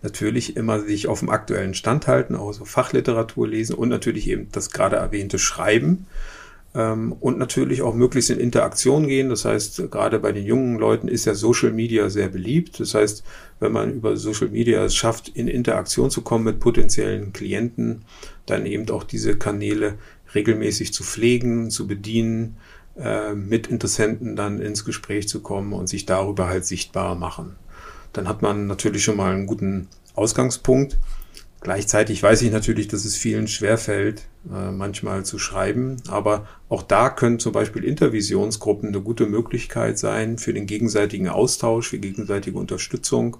natürlich 0.04 0.56
immer 0.56 0.80
sich 0.80 1.08
auf 1.08 1.20
dem 1.20 1.30
aktuellen 1.30 1.74
Stand 1.74 2.08
halten, 2.08 2.36
auch 2.36 2.54
so 2.54 2.66
Fachliteratur 2.66 3.48
lesen 3.48 3.76
und 3.76 3.90
natürlich 3.90 4.30
eben 4.30 4.50
das 4.52 4.70
gerade 4.70 4.98
erwähnte 4.98 5.40
Schreiben 5.40 6.06
und 6.82 7.38
natürlich 7.38 7.82
auch 7.82 7.94
möglichst 7.94 8.30
in 8.30 8.40
Interaktion 8.40 9.08
gehen. 9.08 9.30
Das 9.30 9.46
heißt, 9.46 9.90
gerade 9.92 10.20
bei 10.20 10.32
den 10.32 10.46
jungen 10.46 10.78
Leuten 10.78 11.08
ist 11.08 11.26
ja 11.26 11.34
Social 11.34 11.72
Media 11.72 12.10
sehr 12.10 12.30
beliebt. 12.30 12.80
Das 12.80 12.94
heißt, 12.94 13.24
wenn 13.60 13.72
man 13.72 13.94
über 13.94 14.18
Social 14.18 14.50
Media 14.50 14.84
es 14.84 14.96
schafft, 14.96 15.30
in 15.30 15.48
Interaktion 15.48 16.12
zu 16.12 16.22
kommen 16.22 16.44
mit 16.44 16.60
potenziellen 16.60 17.34
Klienten, 17.34 18.04
dann 18.46 18.66
eben 18.66 18.90
auch 18.90 19.04
diese 19.04 19.38
Kanäle 19.38 19.98
regelmäßig 20.34 20.94
zu 20.94 21.04
pflegen, 21.04 21.70
zu 21.70 21.88
bedienen, 21.88 22.58
äh, 22.98 23.34
mit 23.34 23.68
Interessenten 23.68 24.36
dann 24.36 24.60
ins 24.60 24.84
Gespräch 24.84 25.30
zu 25.30 25.42
kommen 25.42 25.72
und 25.72 25.88
sich 25.88 26.06
darüber 26.06 26.48
halt 26.48 26.66
sichtbar 26.66 27.16
machen 27.16 27.56
dann 28.16 28.28
hat 28.28 28.42
man 28.42 28.68
natürlich 28.68 29.04
schon 29.04 29.18
mal 29.18 29.34
einen 29.34 29.46
guten 29.46 29.88
Ausgangspunkt. 30.16 30.98
Gleichzeitig 31.66 32.22
weiß 32.22 32.44
ich 32.44 32.52
natürlich, 32.52 32.90
dass 32.90 33.06
es 33.06 33.18
vielen 33.18 33.48
schwerfällt, 33.48 34.28
äh, 34.54 34.70
manchmal 34.70 35.26
zu 35.26 35.40
schreiben. 35.40 35.98
Aber 36.08 36.46
auch 36.70 36.84
da 36.84 37.10
können 37.10 37.40
zum 37.40 37.54
Beispiel 37.54 37.84
Intervisionsgruppen 37.84 38.90
eine 38.90 39.02
gute 39.02 39.26
Möglichkeit 39.26 39.98
sein 39.98 40.38
für 40.38 40.54
den 40.54 40.68
gegenseitigen 40.68 41.28
Austausch, 41.28 41.90
für 41.90 41.98
gegenseitige 41.98 42.60
Unterstützung. 42.60 43.38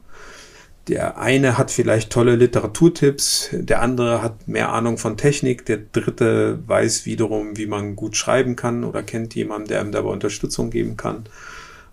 Der 0.88 1.20
eine 1.20 1.60
hat 1.60 1.70
vielleicht 1.70 2.10
tolle 2.10 2.36
Literaturtipps, 2.36 3.50
der 3.52 3.84
andere 3.84 4.24
hat 4.24 4.48
mehr 4.48 4.74
Ahnung 4.74 4.98
von 4.98 5.18
Technik, 5.18 5.64
der 5.68 5.78
dritte 5.92 6.58
weiß 6.66 7.06
wiederum, 7.06 7.58
wie 7.58 7.68
man 7.68 7.96
gut 7.96 8.18
schreiben 8.18 8.56
kann 8.56 8.84
oder 8.84 9.04
kennt 9.04 9.36
jemanden, 9.36 9.68
der 9.68 9.82
ihm 9.82 9.92
dabei 9.92 10.10
Unterstützung 10.10 10.72
geben 10.72 10.98
kann. 10.98 11.26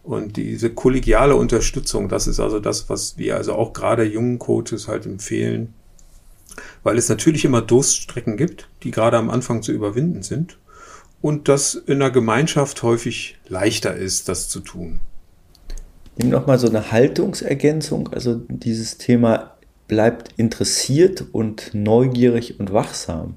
Und 0.02 0.38
diese 0.38 0.70
kollegiale 0.70 1.36
Unterstützung, 1.36 2.08
das 2.08 2.26
ist 2.26 2.40
also 2.40 2.58
das, 2.58 2.88
was 2.88 3.18
wir 3.18 3.36
also 3.36 3.52
auch 3.52 3.74
gerade 3.74 4.04
jungen 4.04 4.38
Coaches 4.38 4.88
halt 4.88 5.04
empfehlen, 5.04 5.74
weil 6.82 6.98
es 6.98 7.08
natürlich 7.08 7.44
immer 7.44 7.62
Durststrecken 7.62 8.36
gibt, 8.36 8.68
die 8.82 8.90
gerade 8.90 9.16
am 9.16 9.30
Anfang 9.30 9.62
zu 9.62 9.72
überwinden 9.72 10.22
sind 10.22 10.58
und 11.20 11.48
das 11.48 11.74
in 11.74 12.00
der 12.00 12.10
Gemeinschaft 12.10 12.82
häufig 12.82 13.38
leichter 13.48 13.94
ist, 13.94 14.28
das 14.28 14.48
zu 14.48 14.60
tun. 14.60 15.00
Nimm 16.16 16.28
nochmal 16.28 16.58
so 16.58 16.68
eine 16.68 16.92
Haltungsergänzung, 16.92 18.08
also 18.12 18.42
dieses 18.48 18.98
Thema 18.98 19.56
bleibt 19.88 20.34
interessiert 20.36 21.24
und 21.32 21.70
neugierig 21.72 22.60
und 22.60 22.72
wachsam. 22.72 23.34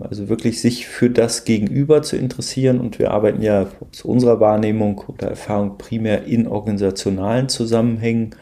Also 0.00 0.28
wirklich 0.28 0.60
sich 0.60 0.88
für 0.88 1.08
das 1.08 1.44
Gegenüber 1.44 2.02
zu 2.02 2.16
interessieren 2.16 2.80
und 2.80 2.98
wir 2.98 3.12
arbeiten 3.12 3.42
ja 3.42 3.68
zu 3.92 4.08
unserer 4.08 4.40
Wahrnehmung 4.40 5.04
oder 5.06 5.28
Erfahrung 5.28 5.78
primär 5.78 6.24
in 6.24 6.48
organisationalen 6.48 7.48
Zusammenhängen 7.48 8.34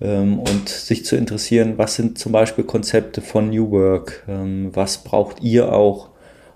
ähm, 0.00 0.40
und 0.40 0.68
sich 0.68 1.04
zu 1.04 1.14
interessieren, 1.14 1.74
was 1.76 1.94
sind 1.94 2.18
zum 2.18 2.32
Beispiel 2.32 2.64
Konzepte 2.64 3.20
von 3.20 3.50
New 3.50 3.70
Work, 3.70 4.24
ähm, 4.28 4.70
was 4.72 5.04
braucht 5.04 5.42
ihr 5.42 5.72
auch, 5.72 6.10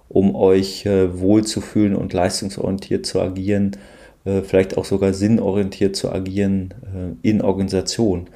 um 0.09 0.35
euch 0.35 0.85
äh, 0.85 1.17
wohlzufühlen 1.17 1.95
und 1.95 2.13
leistungsorientiert 2.13 3.07
zu 3.07 3.21
agieren, 3.21 3.77
äh, 4.25 4.43
vielleicht 4.43 4.77
auch 4.77 4.85
sogar 4.85 5.15
sinnorientiert 5.15 5.95
zu 5.95 6.11
agieren 6.11 6.75
äh, 6.83 7.29
in 7.29 7.41
Organisation. 7.41 8.29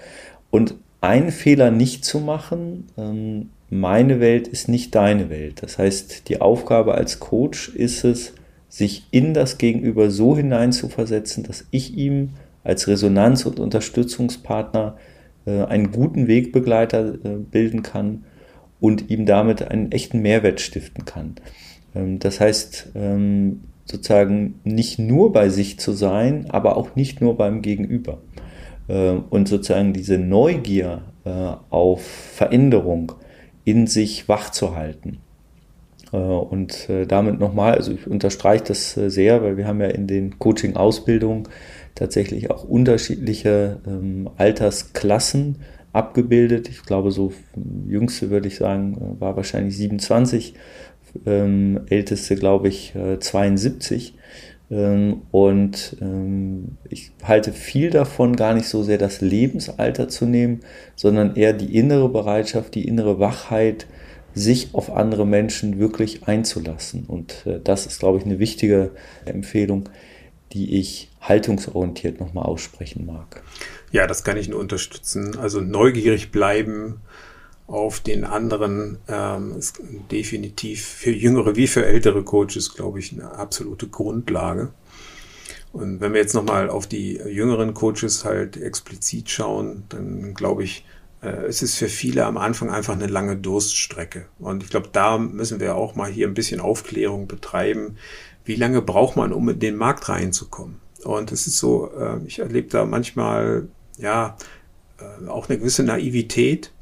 Und 0.50 0.74
einen 1.00 1.32
Fehler 1.32 1.70
nicht 1.72 2.04
zu 2.04 2.20
machen, 2.20 2.86
ähm, 2.96 3.50
meine 3.70 4.20
Welt 4.20 4.48
ist 4.48 4.68
nicht 4.68 4.94
deine 4.94 5.30
Welt. 5.30 5.62
Das 5.62 5.78
heißt, 5.78 6.28
die 6.28 6.40
Aufgabe 6.40 6.94
als 6.94 7.20
Coach 7.20 7.68
ist 7.68 8.04
es, 8.04 8.34
sich 8.68 9.06
in 9.10 9.34
das 9.34 9.58
Gegenüber 9.58 10.10
so 10.10 10.37
hineinzuversetzen, 10.37 11.42
dass 11.44 11.66
ich 11.70 11.96
ihm 11.96 12.30
als 12.64 12.87
Resonanz- 12.87 13.46
und 13.46 13.60
Unterstützungspartner 13.60 14.96
äh, 15.46 15.64
einen 15.64 15.90
guten 15.90 16.28
Wegbegleiter 16.28 17.14
äh, 17.14 17.37
bilden 17.50 17.82
kann 17.82 18.25
und 18.80 19.10
ihm 19.10 19.26
damit 19.26 19.62
einen 19.62 19.90
echten 19.92 20.20
Mehrwert 20.20 20.60
stiften 20.60 21.04
kann. 21.04 21.37
Ähm, 21.94 22.18
das 22.18 22.40
heißt, 22.40 22.92
ähm, 22.94 23.62
sozusagen 23.84 24.60
nicht 24.64 24.98
nur 24.98 25.32
bei 25.32 25.48
sich 25.48 25.78
zu 25.78 25.92
sein, 25.92 26.46
aber 26.50 26.76
auch 26.76 26.94
nicht 26.94 27.22
nur 27.22 27.37
beim 27.37 27.62
Gegenüber. 27.62 28.18
Äh, 28.87 29.12
und 29.30 29.48
sozusagen 29.48 29.92
diese 29.92 30.18
Neugier 30.18 31.02
auf 31.68 32.06
Veränderung, 32.06 33.12
in 33.68 33.87
sich 33.87 34.28
wach 34.30 34.48
zu 34.48 34.75
halten. 34.75 35.18
Äh, 36.12 36.16
und 36.16 36.88
äh, 36.88 37.06
damit 37.06 37.38
nochmal, 37.38 37.75
also 37.75 37.92
ich 37.92 38.06
unterstreiche 38.06 38.64
das 38.64 38.96
äh, 38.96 39.10
sehr, 39.10 39.42
weil 39.42 39.58
wir 39.58 39.66
haben 39.66 39.80
ja 39.82 39.88
in 39.88 40.06
den 40.06 40.38
Coaching-Ausbildungen 40.38 41.44
tatsächlich 41.94 42.50
auch 42.50 42.64
unterschiedliche 42.64 43.80
ähm, 43.87 44.30
Altersklassen 44.38 45.56
abgebildet. 45.92 46.70
Ich 46.70 46.82
glaube, 46.84 47.10
so 47.10 47.32
jüngste 47.87 48.30
würde 48.30 48.48
ich 48.48 48.56
sagen, 48.56 49.16
war 49.18 49.37
wahrscheinlich 49.37 49.76
27, 49.76 50.54
ähm, 51.26 51.80
älteste 51.90 52.37
glaube 52.37 52.68
ich 52.68 52.94
äh, 52.94 53.18
72. 53.18 54.14
Ähm, 54.70 55.22
und 55.30 55.96
ähm, 56.00 56.76
ich 56.88 57.10
halte 57.22 57.52
viel 57.52 57.90
davon, 57.90 58.37
gar 58.37 58.54
nicht 58.54 58.68
so 58.68 58.82
sehr 58.82 58.98
das 58.98 59.20
Lebensalter 59.20 60.08
zu 60.08 60.26
nehmen, 60.26 60.60
sondern 60.94 61.37
eher 61.37 61.52
die 61.52 61.76
innere 61.76 62.08
Bereitschaft, 62.08 62.75
die 62.75 62.87
innere 62.87 63.18
Wachheit, 63.18 63.87
sich 64.34 64.75
auf 64.75 64.94
andere 64.94 65.26
Menschen 65.26 65.78
wirklich 65.78 66.28
einzulassen. 66.28 67.04
Und 67.06 67.46
äh, 67.46 67.60
das 67.62 67.87
ist, 67.87 67.98
glaube 67.98 68.18
ich, 68.18 68.25
eine 68.25 68.38
wichtige 68.38 68.90
Empfehlung, 69.25 69.88
die 70.52 70.78
ich 70.78 71.10
haltungsorientiert 71.20 72.20
nochmal 72.20 72.44
aussprechen 72.44 73.04
mag. 73.06 73.42
Ja, 73.90 74.06
das 74.06 74.22
kann 74.22 74.37
ich 74.37 74.48
nur 74.48 74.60
unterstützen. 74.60 75.37
Also 75.38 75.60
neugierig 75.60 76.30
bleiben 76.30 77.00
auf 77.68 78.00
den 78.00 78.25
anderen 78.25 78.98
ähm, 79.08 79.54
ist 79.58 79.80
definitiv 80.10 80.84
für 80.84 81.10
jüngere 81.10 81.54
wie 81.54 81.66
für 81.66 81.84
ältere 81.84 82.25
Coaches, 82.25 82.75
glaube 82.75 82.98
ich, 82.98 83.12
eine 83.12 83.30
absolute 83.32 83.88
Grundlage. 83.88 84.72
Und 85.72 86.00
wenn 86.00 86.14
wir 86.14 86.20
jetzt 86.20 86.34
nochmal 86.34 86.70
auf 86.70 86.87
die 86.87 87.18
jüngeren 87.18 87.75
Coaches 87.75 88.25
halt 88.25 88.56
explizit 88.56 89.28
schauen, 89.28 89.84
dann 89.90 90.32
glaube 90.32 90.64
ich, 90.64 90.87
äh, 91.20 91.44
es 91.46 91.60
ist 91.60 91.76
für 91.76 91.88
viele 91.88 92.25
am 92.25 92.38
Anfang 92.38 92.70
einfach 92.70 92.94
eine 92.94 93.06
lange 93.06 93.37
Durststrecke. 93.37 94.26
Und 94.38 94.62
ich 94.62 94.70
glaube, 94.70 94.88
da 94.90 95.18
müssen 95.18 95.60
wir 95.60 95.76
auch 95.76 95.94
mal 95.94 96.10
hier 96.10 96.26
ein 96.26 96.34
bisschen 96.34 96.60
Aufklärung 96.60 97.28
betreiben. 97.28 97.98
Wie 98.46 98.56
lange 98.56 98.80
braucht 98.80 99.16
man, 99.16 99.34
um 99.34 99.46
in 99.50 99.58
den 99.58 99.76
Markt 99.76 100.08
reinzukommen? 100.08 100.80
Und 101.04 101.32
es 101.32 101.46
ist 101.46 101.58
so, 101.58 101.92
äh, 101.92 102.16
ich 102.26 102.38
erlebe 102.38 102.68
da 102.68 102.87
manchmal, 102.87 103.68
ja, 103.98 104.38
äh, 104.98 105.28
auch 105.28 105.50
eine 105.50 105.58
gewisse 105.58 105.82
Naivität, 105.82 106.72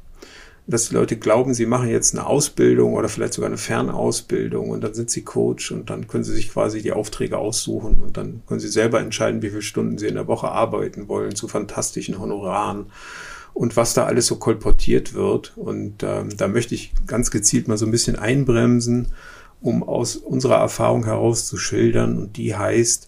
dass 0.67 0.89
die 0.89 0.95
Leute 0.95 1.17
glauben, 1.17 1.53
sie 1.53 1.65
machen 1.65 1.89
jetzt 1.89 2.13
eine 2.13 2.27
Ausbildung 2.27 2.93
oder 2.93 3.07
vielleicht 3.07 3.33
sogar 3.33 3.47
eine 3.47 3.57
Fernausbildung 3.57 4.69
und 4.69 4.83
dann 4.83 4.93
sind 4.93 5.09
sie 5.09 5.23
Coach 5.23 5.71
und 5.71 5.89
dann 5.89 6.07
können 6.07 6.25
sie 6.25 6.33
sich 6.33 6.51
quasi 6.51 6.81
die 6.81 6.91
Aufträge 6.91 7.37
aussuchen 7.37 7.95
und 8.03 8.17
dann 8.17 8.41
können 8.45 8.59
sie 8.59 8.67
selber 8.67 8.99
entscheiden, 8.99 9.41
wie 9.41 9.49
viele 9.49 9.61
Stunden 9.61 9.97
sie 9.97 10.07
in 10.07 10.15
der 10.15 10.27
Woche 10.27 10.49
arbeiten 10.49 11.07
wollen 11.07 11.35
zu 11.35 11.47
fantastischen 11.47 12.19
Honoraren 12.19 12.87
und 13.53 13.77
was 13.77 13.93
da 13.93 14.05
alles 14.05 14.27
so 14.27 14.35
kolportiert 14.35 15.13
wird. 15.13 15.53
Und 15.55 16.03
ähm, 16.03 16.35
da 16.35 16.47
möchte 16.47 16.75
ich 16.75 16.91
ganz 17.07 17.31
gezielt 17.31 17.67
mal 17.67 17.77
so 17.77 17.85
ein 17.85 17.91
bisschen 17.91 18.17
einbremsen, 18.17 19.07
um 19.61 19.83
aus 19.83 20.15
unserer 20.15 20.57
Erfahrung 20.57 21.05
heraus 21.05 21.47
zu 21.47 21.57
schildern. 21.57 22.17
Und 22.17 22.37
die 22.37 22.55
heißt, 22.55 23.07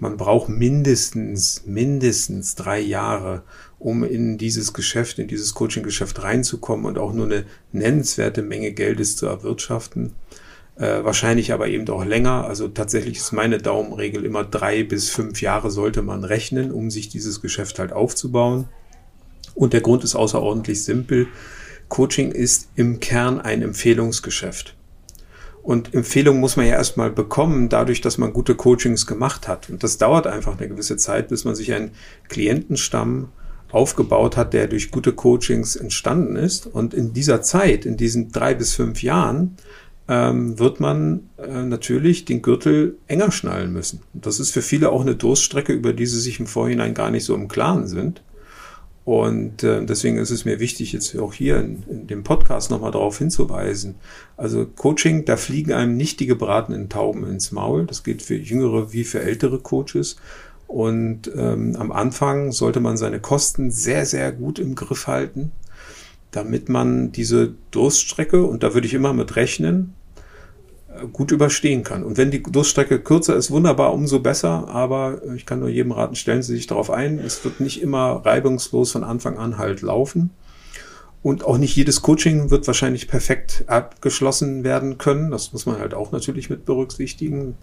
man 0.00 0.16
braucht 0.16 0.48
mindestens, 0.48 1.62
mindestens 1.66 2.54
drei 2.54 2.80
Jahre, 2.80 3.42
um 3.78 4.04
in 4.04 4.38
dieses 4.38 4.72
Geschäft, 4.72 5.18
in 5.18 5.28
dieses 5.28 5.54
Coaching-Geschäft 5.54 6.22
reinzukommen 6.22 6.86
und 6.86 6.98
auch 6.98 7.12
nur 7.12 7.26
eine 7.26 7.44
nennenswerte 7.72 8.42
Menge 8.42 8.72
Geldes 8.72 9.16
zu 9.16 9.26
erwirtschaften. 9.26 10.12
Äh, 10.76 11.04
wahrscheinlich 11.04 11.52
aber 11.52 11.68
eben 11.68 11.88
auch 11.88 12.04
länger. 12.04 12.44
Also 12.44 12.68
tatsächlich 12.68 13.18
ist 13.18 13.32
meine 13.32 13.58
Daumenregel 13.58 14.24
immer 14.24 14.44
drei 14.44 14.82
bis 14.82 15.08
fünf 15.08 15.40
Jahre 15.40 15.70
sollte 15.70 16.02
man 16.02 16.24
rechnen, 16.24 16.70
um 16.70 16.90
sich 16.90 17.08
dieses 17.08 17.40
Geschäft 17.40 17.78
halt 17.78 17.92
aufzubauen. 17.92 18.68
Und 19.54 19.72
der 19.72 19.80
Grund 19.80 20.04
ist 20.04 20.14
außerordentlich 20.14 20.84
simpel. 20.84 21.28
Coaching 21.88 22.32
ist 22.32 22.68
im 22.74 23.00
Kern 23.00 23.40
ein 23.40 23.62
Empfehlungsgeschäft. 23.62 24.75
Und 25.66 25.94
Empfehlungen 25.94 26.40
muss 26.40 26.56
man 26.56 26.64
ja 26.66 26.74
erstmal 26.74 27.10
bekommen, 27.10 27.68
dadurch, 27.68 28.00
dass 28.00 28.18
man 28.18 28.32
gute 28.32 28.54
Coachings 28.54 29.04
gemacht 29.04 29.48
hat. 29.48 29.68
Und 29.68 29.82
das 29.82 29.98
dauert 29.98 30.28
einfach 30.28 30.56
eine 30.56 30.68
gewisse 30.68 30.96
Zeit, 30.96 31.26
bis 31.26 31.44
man 31.44 31.56
sich 31.56 31.74
einen 31.74 31.90
Klientenstamm 32.28 33.30
aufgebaut 33.72 34.36
hat, 34.36 34.52
der 34.52 34.68
durch 34.68 34.92
gute 34.92 35.12
Coachings 35.12 35.74
entstanden 35.74 36.36
ist. 36.36 36.68
Und 36.68 36.94
in 36.94 37.14
dieser 37.14 37.42
Zeit, 37.42 37.84
in 37.84 37.96
diesen 37.96 38.30
drei 38.30 38.54
bis 38.54 38.74
fünf 38.74 39.02
Jahren, 39.02 39.56
ähm, 40.06 40.56
wird 40.56 40.78
man 40.78 41.30
äh, 41.36 41.64
natürlich 41.64 42.24
den 42.24 42.42
Gürtel 42.42 42.98
enger 43.08 43.32
schnallen 43.32 43.72
müssen. 43.72 44.02
Und 44.14 44.24
das 44.24 44.38
ist 44.38 44.52
für 44.52 44.62
viele 44.62 44.90
auch 44.90 45.00
eine 45.00 45.16
Durststrecke, 45.16 45.72
über 45.72 45.92
die 45.92 46.06
sie 46.06 46.20
sich 46.20 46.38
im 46.38 46.46
Vorhinein 46.46 46.94
gar 46.94 47.10
nicht 47.10 47.24
so 47.24 47.34
im 47.34 47.48
Klaren 47.48 47.88
sind. 47.88 48.22
Und 49.06 49.62
äh, 49.62 49.86
deswegen 49.86 50.18
ist 50.18 50.32
es 50.32 50.44
mir 50.44 50.58
wichtig, 50.58 50.92
jetzt 50.92 51.16
auch 51.16 51.32
hier 51.32 51.58
in, 51.58 51.84
in 51.88 52.06
dem 52.08 52.24
Podcast 52.24 52.72
nochmal 52.72 52.90
darauf 52.90 53.18
hinzuweisen. 53.18 53.94
Also 54.36 54.66
Coaching, 54.66 55.24
da 55.24 55.36
fliegen 55.36 55.72
einem 55.72 55.96
nicht 55.96 56.18
die 56.18 56.26
gebratenen 56.26 56.88
Tauben 56.88 57.24
ins 57.24 57.52
Maul. 57.52 57.86
Das 57.86 58.02
gilt 58.02 58.20
für 58.20 58.34
jüngere 58.34 58.92
wie 58.92 59.04
für 59.04 59.20
ältere 59.20 59.60
Coaches. 59.60 60.16
Und 60.66 61.30
ähm, 61.36 61.76
am 61.78 61.92
Anfang 61.92 62.50
sollte 62.50 62.80
man 62.80 62.96
seine 62.96 63.20
Kosten 63.20 63.70
sehr, 63.70 64.06
sehr 64.06 64.32
gut 64.32 64.58
im 64.58 64.74
Griff 64.74 65.06
halten, 65.06 65.52
damit 66.32 66.68
man 66.68 67.12
diese 67.12 67.54
Durststrecke, 67.70 68.42
und 68.44 68.64
da 68.64 68.74
würde 68.74 68.88
ich 68.88 68.94
immer 68.94 69.12
mit 69.12 69.36
rechnen, 69.36 69.94
gut 71.12 71.32
überstehen 71.32 71.82
kann. 71.82 72.02
Und 72.02 72.16
wenn 72.16 72.30
die 72.30 72.42
Durststrecke 72.42 73.00
kürzer 73.00 73.36
ist, 73.36 73.50
wunderbar, 73.50 73.92
umso 73.92 74.20
besser. 74.20 74.68
Aber 74.68 75.20
ich 75.34 75.46
kann 75.46 75.60
nur 75.60 75.68
jedem 75.68 75.92
raten, 75.92 76.14
stellen 76.14 76.42
Sie 76.42 76.54
sich 76.54 76.66
darauf 76.66 76.90
ein. 76.90 77.18
Es 77.18 77.44
wird 77.44 77.60
nicht 77.60 77.82
immer 77.82 78.22
reibungslos 78.24 78.92
von 78.92 79.04
Anfang 79.04 79.38
an 79.38 79.58
halt 79.58 79.82
laufen. 79.82 80.30
Und 81.22 81.44
auch 81.44 81.58
nicht 81.58 81.74
jedes 81.74 82.02
Coaching 82.02 82.50
wird 82.50 82.66
wahrscheinlich 82.68 83.08
perfekt 83.08 83.64
abgeschlossen 83.66 84.62
werden 84.62 84.96
können. 84.96 85.32
Das 85.32 85.52
muss 85.52 85.66
man 85.66 85.78
halt 85.78 85.92
auch 85.92 86.12
natürlich 86.12 86.50
mit 86.50 86.64
berücksichtigen. 86.64 87.56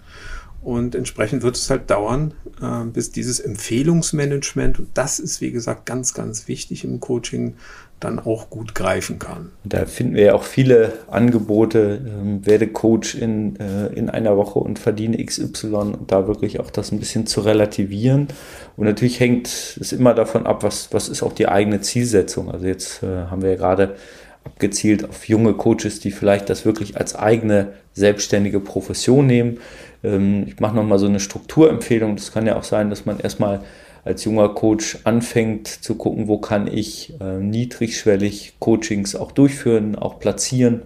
Und 0.64 0.96
entsprechend 0.96 1.44
wird 1.44 1.58
es 1.58 1.70
halt 1.70 1.90
dauern, 1.90 2.34
äh, 2.62 2.86
bis 2.86 3.12
dieses 3.12 3.40
Empfehlungsmanagement, 3.40 4.80
und 4.80 4.88
das 4.94 5.20
ist 5.20 5.42
wie 5.42 5.52
gesagt 5.52 5.86
ganz, 5.86 6.14
ganz 6.14 6.48
wichtig 6.48 6.86
im 6.86 7.00
Coaching, 7.00 7.56
dann 8.00 8.20
auch 8.20 8.50
gut 8.50 8.76
greifen 8.76 9.20
kann. 9.20 9.52
Da 9.64 9.86
finden 9.86 10.16
wir 10.16 10.24
ja 10.24 10.34
auch 10.34 10.44
viele 10.44 10.94
Angebote, 11.10 12.02
ähm, 12.06 12.46
werde 12.46 12.68
Coach 12.68 13.16
in, 13.16 13.58
äh, 13.60 13.88
in 13.88 14.10
einer 14.10 14.36
Woche 14.38 14.60
und 14.60 14.80
verdiene 14.80 15.24
XY 15.24 15.68
und 15.68 16.12
da 16.12 16.28
wirklich 16.28 16.60
auch 16.60 16.70
das 16.70 16.92
ein 16.92 17.00
bisschen 17.00 17.28
zu 17.28 17.42
relativieren. 17.42 18.28
Und 18.76 18.86
natürlich 18.86 19.20
hängt 19.20 19.48
es 19.48 19.92
immer 19.92 20.14
davon 20.14 20.46
ab, 20.46 20.64
was, 20.64 20.90
was 20.92 21.10
ist 21.10 21.24
auch 21.24 21.34
die 21.34 21.48
eigene 21.48 21.82
Zielsetzung. 21.82 22.52
Also 22.52 22.66
jetzt 22.66 23.04
äh, 23.04 23.08
haben 23.30 23.42
wir 23.42 23.52
ja 23.52 23.56
gerade 23.56 23.96
abgezielt 24.44 25.10
auf 25.10 25.28
junge 25.28 25.54
Coaches, 25.54 26.02
die 26.02 26.12
vielleicht 26.12 26.50
das 26.50 26.66
wirklich 26.66 26.98
als 26.98 27.16
eigene 27.16 27.74
selbstständige 27.94 28.60
Profession 28.60 29.26
nehmen. 29.26 29.60
Ähm, 30.04 30.46
ich 30.48 30.60
mache 30.60 30.76
nochmal 30.76 31.00
so 31.00 31.06
eine 31.06 31.20
Strukturempfehlung. 31.20 32.16
Das 32.16 32.32
kann 32.32 32.46
ja 32.46 32.58
auch 32.58 32.64
sein, 32.64 32.90
dass 32.90 33.06
man 33.06 33.20
erstmal 33.20 33.62
als 34.06 34.24
junger 34.26 34.50
Coach 34.50 35.00
anfängt 35.06 35.68
zu 35.68 35.96
gucken, 35.96 36.28
wo 36.28 36.38
kann 36.38 36.68
ich 36.68 37.14
äh, 37.22 37.38
niedrigschwellig 37.40 38.56
Coachings 38.60 39.16
auch 39.16 39.32
durchführen, 39.32 39.96
auch 39.96 40.20
platzieren, 40.20 40.82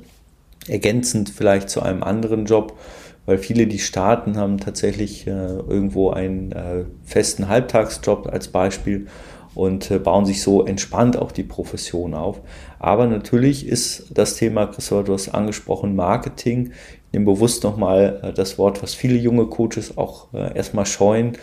ergänzend 0.68 1.30
vielleicht 1.30 1.70
zu 1.70 1.82
einem 1.82 2.04
anderen 2.04 2.46
Job, 2.46 2.78
weil 3.26 3.40
viele, 3.40 3.68
die 3.68 3.80
starten, 3.80 4.38
haben 4.38 4.60
tatsächlich 4.60 5.26
äh, 5.26 5.32
irgendwo 5.32 6.12
einen 6.12 6.52
äh, 6.52 6.86
festen 7.04 7.48
Halbtagsjob 7.48 8.28
als 8.28 8.50
Beispiel 8.50 9.08
und 9.56 9.90
äh, 9.90 9.98
bauen 9.98 10.26
sich 10.26 10.44
so 10.44 10.64
entspannt 10.66 11.18
auch 11.18 11.32
die 11.32 11.44
Profession 11.44 12.14
auf. 12.14 12.42
Aber 12.78 13.08
natürlich 13.08 13.68
ist 13.68 14.06
das 14.12 14.36
Thema, 14.36 14.68
Christopher, 14.68 15.04
du 15.04 15.14
hast 15.14 15.30
angesprochen, 15.30 15.96
Marketing, 15.96 16.74
nehme 17.12 17.26
bewusst 17.26 17.64
nochmal 17.64 18.20
äh, 18.24 18.34
das 18.34 18.58
Wort, 18.58 18.84
was 18.84 18.94
viele 18.94 19.18
junge 19.18 19.46
Coaches 19.46 19.98
auch 19.98 20.34
äh, 20.34 20.56
erstmal 20.56 20.86
scheuen. 20.86 21.34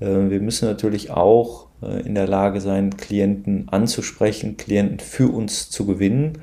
Äh, 0.00 0.06
wir 0.06 0.40
müssen 0.40 0.66
natürlich 0.66 1.10
auch 1.10 1.66
in 2.06 2.14
der 2.14 2.26
Lage 2.26 2.62
sein, 2.62 2.96
Klienten 2.96 3.68
anzusprechen, 3.68 4.56
Klienten 4.56 4.98
für 4.98 5.28
uns 5.30 5.68
zu 5.68 5.84
gewinnen. 5.84 6.38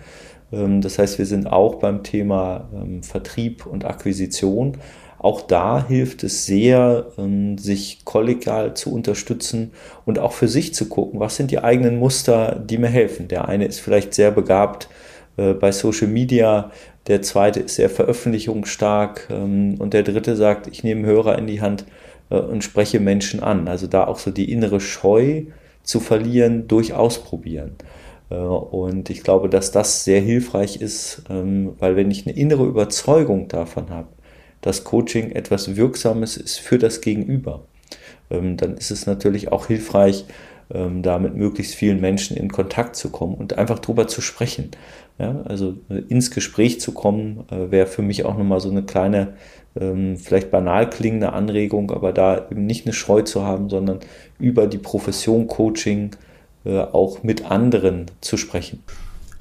Ähm, 0.54 0.82
das 0.82 1.00
heißt, 1.00 1.18
wir 1.18 1.26
sind 1.26 1.48
auch 1.48 1.76
beim 1.76 2.04
Thema 2.04 2.70
ähm, 2.74 3.04
Vertrieb 3.04 3.66
und 3.66 3.84
Akquisition. 3.84 4.78
Auch 5.18 5.42
da 5.42 5.86
hilft 5.88 6.24
es 6.24 6.46
sehr, 6.46 7.08
ähm, 7.18 7.58
sich 7.58 8.06
kollegial 8.06 8.76
zu 8.76 8.94
unterstützen 8.94 9.72
und 10.06 10.20
auch 10.20 10.34
für 10.34 10.48
sich 10.48 10.74
zu 10.74 10.88
gucken, 10.88 11.20
was 11.20 11.36
sind 11.36 11.50
die 11.50 11.60
eigenen 11.60 11.98
Muster, 11.98 12.62
die 12.64 12.78
mir 12.78 12.90
helfen. 12.90 13.28
Der 13.28 13.48
eine 13.48 13.66
ist 13.66 13.80
vielleicht 13.80 14.14
sehr 14.14 14.32
begabt 14.32 14.88
bei 15.36 15.72
Social 15.72 16.10
Media, 16.10 16.70
der 17.08 17.22
zweite 17.22 17.60
ist 17.62 17.76
sehr 17.76 17.90
veröffentlichungsstark 17.90 19.28
und 19.30 19.90
der 19.92 20.04
dritte 20.04 20.36
sagt, 20.36 20.68
ich 20.68 20.84
nehme 20.84 21.06
Hörer 21.06 21.38
in 21.38 21.48
die 21.48 21.62
Hand 21.62 21.86
äh, 22.30 22.40
und 22.40 22.64
spreche 22.64 23.00
Menschen 23.00 23.42
an. 23.42 23.68
Also 23.68 23.88
da 23.88 24.06
auch 24.06 24.20
so 24.20 24.32
die 24.32 24.52
innere 24.52 24.80
Scheu 24.80 25.44
zu 25.84 26.00
verlieren 26.00 26.68
durch 26.68 26.94
Ausprobieren. 26.94 27.76
Äh, 28.30 28.36
und 28.36 29.10
ich 29.10 29.24
glaube, 29.24 29.50
dass 29.50 29.72
das 29.72 30.04
sehr 30.04 30.22
hilfreich 30.22 30.82
ist, 30.82 31.24
ähm, 31.30 31.74
weil 31.80 31.96
wenn 31.96 32.12
ich 32.12 32.26
eine 32.26 32.36
innere 32.36 32.66
Überzeugung 32.66 33.48
davon 33.48 33.90
habe, 33.90 34.10
dass 34.62 34.84
Coaching 34.84 35.32
etwas 35.32 35.76
Wirksames 35.76 36.38
ist 36.38 36.60
für 36.60 36.78
das 36.78 37.02
Gegenüber, 37.02 37.66
ähm, 38.30 38.58
dann 38.58 38.78
ist 38.78 38.92
es 38.92 39.06
natürlich 39.06 39.52
auch 39.52 39.68
hilfreich, 39.68 40.26
ähm, 40.74 41.04
da 41.04 41.20
mit 41.20 41.36
möglichst 41.36 41.76
vielen 41.76 42.00
Menschen 42.00 42.38
in 42.38 42.50
Kontakt 42.50 42.96
zu 42.96 43.10
kommen 43.10 43.36
und 43.36 43.58
einfach 43.58 43.80
drüber 43.80 44.08
zu 44.08 44.22
sprechen. 44.22 44.72
Ja, 45.20 45.42
also 45.46 45.76
äh, 45.90 46.00
ins 46.10 46.32
Gespräch 46.32 46.82
zu 46.82 46.92
kommen, 46.92 47.46
äh, 47.52 47.70
wäre 47.70 47.88
für 47.88 48.02
mich 48.02 48.26
auch 48.26 48.38
nochmal 48.38 48.60
so 48.60 48.70
eine 48.70 48.84
kleine, 48.84 49.36
ähm, 49.80 50.18
vielleicht 50.18 50.50
banal 50.50 50.90
klingende 50.90 51.34
Anregung, 51.34 51.92
aber 51.92 52.14
da 52.14 52.48
eben 52.50 52.66
nicht 52.66 52.86
eine 52.86 52.94
Scheu 52.94 53.22
zu 53.22 53.44
haben, 53.44 53.70
sondern 53.70 54.00
über 54.40 54.66
die 54.66 54.80
Profession 54.80 55.48
Coaching 55.48 56.16
äh, 56.66 56.80
auch 56.80 57.22
mit 57.22 57.50
anderen 57.50 58.08
zu 58.22 58.38
sprechen. 58.38 58.84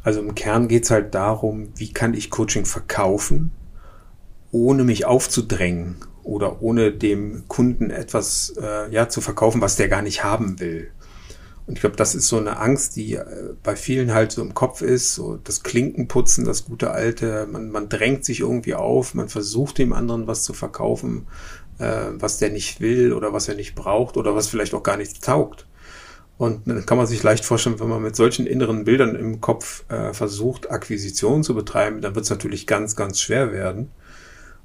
Also 0.03 0.21
im 0.21 0.35
Kern 0.35 0.69
geht 0.69 0.85
es 0.85 0.91
halt 0.91 1.15
darum, 1.15 1.69
wie 1.77 1.93
kann 1.93 2.13
ich 2.15 2.31
Coaching 2.31 2.65
verkaufen, 2.67 3.53
ohne 4.51 4.85
mich 4.85 5.07
aufzudrängen 5.07 5.97
oder 6.23 6.61
ohne 6.63 6.93
dem 6.93 7.45
Kunden 7.49 7.91
etwas 7.91 8.55
äh, 8.61 8.93
ja, 8.93 9.09
zu 9.09 9.21
verkaufen, 9.21 9.61
was 9.61 9.77
der 9.77 9.89
gar 9.89 10.03
nicht 10.03 10.23
haben 10.25 10.61
will. 10.61 10.91
Und 11.67 11.75
ich 11.75 11.81
glaube, 11.81 11.97
das 11.97 12.15
ist 12.15 12.29
so 12.29 12.39
eine 12.39 12.59
Angst, 12.59 12.97
die 12.97 13.15
äh, 13.15 13.55
bei 13.63 13.77
vielen 13.77 14.13
halt 14.13 14.33
so 14.33 14.43
im 14.43 14.55
Kopf 14.55 14.83
ist, 14.83 15.15
so 15.15 15.39
das 15.45 15.63
Klinkenputzen, 15.63 16.45
das 16.45 16.65
gute 16.65 16.91
alte, 16.91 17.47
man, 17.51 17.71
man 17.71 17.89
drängt 17.89 18.25
sich 18.25 18.41
irgendwie 18.41 18.75
auf, 18.75 19.15
man 19.15 19.29
versucht 19.29 19.79
dem 19.79 19.93
anderen 19.93 20.27
was 20.27 20.43
zu 20.43 20.55
verkaufen, 20.55 21.27
äh, 21.79 22.07
was 22.15 22.39
der 22.39 22.51
nicht 22.51 22.81
will 22.81 23.13
oder 23.13 23.33
was 23.33 23.49
er 23.49 23.55
nicht 23.55 23.75
braucht 23.75 24.17
oder 24.17 24.35
was 24.35 24.49
vielleicht 24.49 24.75
auch 24.75 24.83
gar 24.83 24.97
nicht 24.97 25.23
taugt. 25.23 25.67
Und 26.37 26.67
dann 26.67 26.85
kann 26.85 26.99
man 26.99 27.07
sich 27.07 27.23
leicht 27.23 27.45
vorstellen, 27.45 27.79
wenn 27.79 27.89
man 27.89 28.03
mit 28.03 28.17
solchen 28.17 28.47
inneren 28.47 28.85
Bildern 28.85 29.15
im 29.15 29.41
Kopf 29.41 29.85
äh, 29.89 30.13
versucht, 30.13 30.71
Akquisition 30.73 31.45
zu 31.45 31.55
betreiben, 31.55 32.01
dann 32.01 32.17
wird 32.17 32.25
es 32.25 32.31
natürlich 32.31 32.67
ganz, 32.67 32.97
ganz 32.97 33.21
schwer 33.21 33.53
werden. 33.53 33.93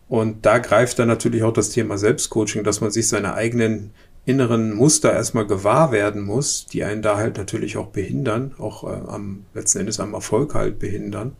Und 0.09 0.45
da 0.45 0.57
greift 0.57 0.97
dann 0.97 1.09
natürlich 1.09 1.43
auch 1.43 1.53
das 1.53 1.69
Thema 1.69 1.97
Selbstcoaching, 1.97 2.63
dass 2.63 2.81
man 2.81 2.89
sich 2.89 3.07
seine 3.07 3.33
eigenen 3.33 3.91
inneren 4.27 4.75
Muster 4.75 5.13
erstmal 5.13 5.47
gewahr 5.47 5.91
werden 5.91 6.21
muss, 6.21 6.67
die 6.67 6.83
einen 6.83 7.01
da 7.01 7.17
halt 7.17 7.37
natürlich 7.37 7.77
auch 7.77 7.87
behindern, 7.87 8.53
auch 8.59 8.83
äh, 8.83 9.09
am 9.09 9.45
letzten 9.53 9.79
Endes 9.79 9.99
am 9.99 10.13
Erfolg 10.13 10.53
halt 10.53 10.79
behindern 10.79 11.35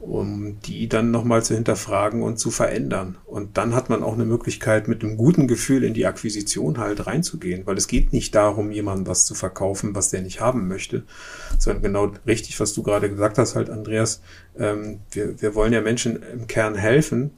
um 0.00 0.60
die 0.60 0.88
dann 0.88 1.10
nochmal 1.10 1.42
zu 1.42 1.54
hinterfragen 1.54 2.22
und 2.22 2.38
zu 2.38 2.50
verändern. 2.50 3.18
Und 3.26 3.56
dann 3.58 3.74
hat 3.74 3.90
man 3.90 4.04
auch 4.04 4.14
eine 4.14 4.24
Möglichkeit, 4.24 4.86
mit 4.86 5.02
einem 5.02 5.16
guten 5.16 5.48
Gefühl 5.48 5.82
in 5.82 5.92
die 5.92 6.06
Akquisition 6.06 6.78
halt 6.78 7.06
reinzugehen, 7.06 7.66
weil 7.66 7.76
es 7.76 7.88
geht 7.88 8.12
nicht 8.12 8.34
darum, 8.34 8.70
jemandem 8.70 9.08
was 9.08 9.24
zu 9.24 9.34
verkaufen, 9.34 9.96
was 9.96 10.10
der 10.10 10.22
nicht 10.22 10.40
haben 10.40 10.68
möchte, 10.68 11.02
sondern 11.58 11.82
genau 11.82 12.12
richtig, 12.26 12.60
was 12.60 12.74
du 12.74 12.82
gerade 12.84 13.10
gesagt 13.10 13.38
hast, 13.38 13.56
halt, 13.56 13.70
Andreas, 13.70 14.22
ähm, 14.56 15.00
wir, 15.10 15.40
wir 15.42 15.54
wollen 15.56 15.72
ja 15.72 15.80
Menschen 15.80 16.22
im 16.32 16.46
Kern 16.46 16.76
helfen, 16.76 17.32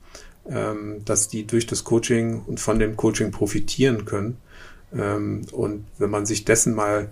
ähm, 0.47 1.03
dass 1.07 1.29
die 1.29 1.47
durch 1.47 1.67
das 1.67 1.85
Coaching 1.85 2.43
und 2.47 2.61
von 2.61 2.79
dem 2.79 2.97
Coaching 2.97 3.31
profitieren 3.31 4.05
können. 4.05 4.37
Ähm, 4.97 5.43
und 5.53 5.87
wenn 5.99 6.11
man 6.11 6.27
sich 6.27 6.45
dessen 6.45 6.75
mal 6.75 7.11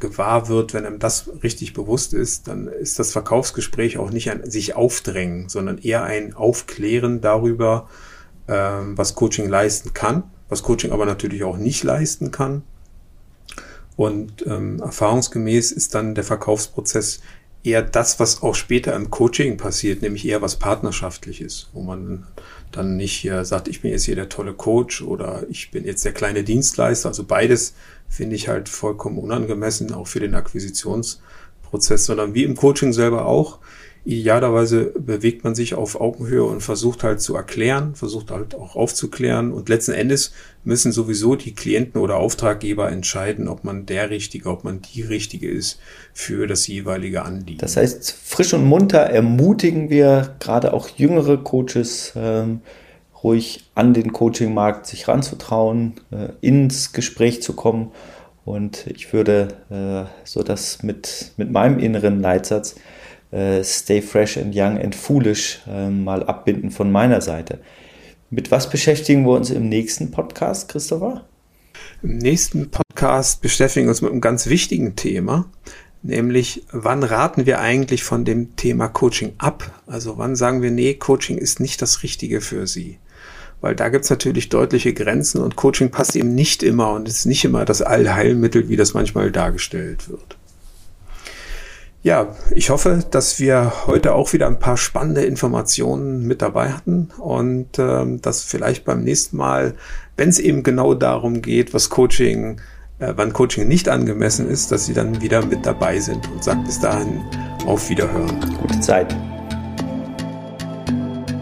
gewahr 0.00 0.48
wird, 0.48 0.74
wenn 0.74 0.84
einem 0.84 0.98
das 0.98 1.30
richtig 1.42 1.72
bewusst 1.72 2.12
ist, 2.12 2.48
dann 2.48 2.68
ist 2.68 2.98
das 2.98 3.12
Verkaufsgespräch 3.12 3.98
auch 3.98 4.10
nicht 4.10 4.30
ein 4.30 4.48
sich 4.50 4.76
aufdrängen, 4.76 5.48
sondern 5.48 5.78
eher 5.78 6.04
ein 6.04 6.34
Aufklären 6.34 7.20
darüber, 7.20 7.88
ähm, 8.46 8.96
was 8.98 9.14
Coaching 9.14 9.48
leisten 9.48 9.94
kann, 9.94 10.24
was 10.48 10.62
Coaching 10.62 10.92
aber 10.92 11.06
natürlich 11.06 11.44
auch 11.44 11.56
nicht 11.56 11.82
leisten 11.82 12.30
kann. 12.30 12.62
Und 13.96 14.46
ähm, 14.46 14.80
erfahrungsgemäß 14.80 15.72
ist 15.72 15.94
dann 15.94 16.14
der 16.14 16.24
Verkaufsprozess 16.24 17.22
eher 17.66 17.82
das, 17.82 18.20
was 18.20 18.42
auch 18.42 18.54
später 18.54 18.94
im 18.94 19.10
Coaching 19.10 19.56
passiert, 19.56 20.02
nämlich 20.02 20.26
eher 20.26 20.42
was 20.42 20.56
partnerschaftliches, 20.56 21.68
wo 21.72 21.82
man 21.82 22.26
dann 22.72 22.96
nicht 22.96 23.24
äh, 23.24 23.44
sagt, 23.44 23.68
ich 23.68 23.82
bin 23.82 23.90
jetzt 23.90 24.04
hier 24.04 24.14
der 24.14 24.28
tolle 24.28 24.54
Coach 24.54 25.02
oder 25.02 25.44
ich 25.50 25.70
bin 25.70 25.84
jetzt 25.84 26.04
der 26.04 26.12
kleine 26.12 26.44
Dienstleister. 26.44 27.08
Also 27.08 27.24
beides 27.24 27.74
finde 28.08 28.36
ich 28.36 28.48
halt 28.48 28.68
vollkommen 28.68 29.18
unangemessen, 29.18 29.92
auch 29.92 30.06
für 30.06 30.20
den 30.20 30.34
Akquisitionsprozess, 30.34 32.06
sondern 32.06 32.34
wie 32.34 32.44
im 32.44 32.56
Coaching 32.56 32.92
selber 32.92 33.26
auch. 33.26 33.58
Idealerweise 34.06 34.92
bewegt 34.96 35.42
man 35.42 35.56
sich 35.56 35.74
auf 35.74 36.00
Augenhöhe 36.00 36.44
und 36.44 36.60
versucht 36.60 37.02
halt 37.02 37.20
zu 37.20 37.34
erklären, 37.34 37.96
versucht 37.96 38.30
halt 38.30 38.54
auch 38.54 38.76
aufzuklären 38.76 39.50
und 39.50 39.68
letzten 39.68 39.94
Endes 39.94 40.32
müssen 40.62 40.92
sowieso 40.92 41.34
die 41.34 41.56
Klienten 41.56 42.00
oder 42.00 42.16
Auftraggeber 42.16 42.88
entscheiden, 42.88 43.48
ob 43.48 43.64
man 43.64 43.84
der 43.84 44.10
Richtige, 44.10 44.48
ob 44.48 44.62
man 44.62 44.80
die 44.80 45.02
Richtige 45.02 45.50
ist 45.50 45.80
für 46.14 46.46
das 46.46 46.68
jeweilige 46.68 47.22
Anliegen. 47.22 47.58
Das 47.58 47.76
heißt, 47.76 48.12
frisch 48.12 48.54
und 48.54 48.64
munter 48.64 49.00
ermutigen 49.00 49.90
wir 49.90 50.36
gerade 50.38 50.72
auch 50.72 50.88
jüngere 50.88 51.38
Coaches, 51.38 52.12
ähm, 52.14 52.60
ruhig 53.24 53.64
an 53.74 53.92
den 53.92 54.12
Coachingmarkt 54.12 54.86
sich 54.86 55.08
ranzutrauen, 55.08 55.94
äh, 56.12 56.28
ins 56.42 56.92
Gespräch 56.92 57.42
zu 57.42 57.54
kommen. 57.54 57.90
Und 58.44 58.86
ich 58.86 59.12
würde 59.12 59.48
äh, 59.68 60.08
so 60.22 60.44
das 60.44 60.84
mit, 60.84 61.32
mit 61.36 61.50
meinem 61.50 61.80
inneren 61.80 62.20
Leitsatz 62.20 62.76
äh, 63.36 63.62
Stay 63.62 64.00
Fresh 64.00 64.38
and 64.38 64.54
Young 64.54 64.78
and 64.78 64.94
Foolish 64.94 65.60
äh, 65.68 65.90
mal 65.90 66.22
abbinden 66.22 66.70
von 66.70 66.90
meiner 66.90 67.20
Seite. 67.20 67.60
Mit 68.30 68.50
was 68.50 68.70
beschäftigen 68.70 69.24
wir 69.24 69.32
uns 69.32 69.50
im 69.50 69.68
nächsten 69.68 70.10
Podcast, 70.10 70.68
Christopher? 70.68 71.26
Im 72.02 72.18
nächsten 72.18 72.70
Podcast 72.70 73.42
beschäftigen 73.42 73.86
wir 73.86 73.90
uns 73.90 74.02
mit 74.02 74.10
einem 74.10 74.20
ganz 74.20 74.46
wichtigen 74.46 74.96
Thema, 74.96 75.50
nämlich 76.02 76.64
wann 76.72 77.02
raten 77.02 77.46
wir 77.46 77.60
eigentlich 77.60 78.02
von 78.02 78.24
dem 78.24 78.56
Thema 78.56 78.88
Coaching 78.88 79.34
ab? 79.38 79.82
Also 79.86 80.18
wann 80.18 80.34
sagen 80.34 80.62
wir, 80.62 80.70
nee, 80.70 80.94
Coaching 80.94 81.38
ist 81.38 81.60
nicht 81.60 81.82
das 81.82 82.02
Richtige 82.02 82.40
für 82.40 82.66
Sie? 82.66 82.98
weil 83.62 83.74
da 83.74 83.88
gibt's 83.88 84.10
natürlich 84.10 84.50
deutliche 84.50 84.92
Grenzen 84.92 85.40
und 85.40 85.56
Coaching 85.56 85.90
passt 85.90 86.14
eben 86.14 86.34
nicht 86.34 86.62
immer 86.62 86.92
und 86.92 87.08
ist 87.08 87.24
nicht 87.24 87.44
immer 87.44 87.64
das 87.64 87.82
Allheilmittel, 87.82 88.68
wie 88.68 88.76
das 88.76 88.94
manchmal 88.94 89.32
dargestellt 89.32 90.10
wird. 90.10 90.35
Ja, 92.06 92.28
ich 92.52 92.70
hoffe, 92.70 93.04
dass 93.10 93.40
wir 93.40 93.72
heute 93.88 94.14
auch 94.14 94.32
wieder 94.32 94.46
ein 94.46 94.60
paar 94.60 94.76
spannende 94.76 95.24
Informationen 95.24 96.24
mit 96.24 96.40
dabei 96.40 96.70
hatten 96.70 97.08
und 97.18 97.80
ähm, 97.80 98.22
dass 98.22 98.44
vielleicht 98.44 98.84
beim 98.84 99.02
nächsten 99.02 99.36
Mal, 99.36 99.74
wenn 100.16 100.28
es 100.28 100.38
eben 100.38 100.62
genau 100.62 100.94
darum 100.94 101.42
geht, 101.42 101.74
was 101.74 101.90
Coaching, 101.90 102.60
äh, 103.00 103.12
wann 103.16 103.32
Coaching 103.32 103.66
nicht 103.66 103.88
angemessen 103.88 104.48
ist, 104.48 104.70
dass 104.70 104.86
Sie 104.86 104.94
dann 104.94 105.20
wieder 105.20 105.44
mit 105.44 105.66
dabei 105.66 105.98
sind 105.98 106.30
und 106.30 106.44
sagt 106.44 106.64
bis 106.66 106.78
dahin 106.78 107.24
auf 107.66 107.90
Wiederhören. 107.90 108.38
Gute 108.62 108.78
Zeit. 108.78 109.12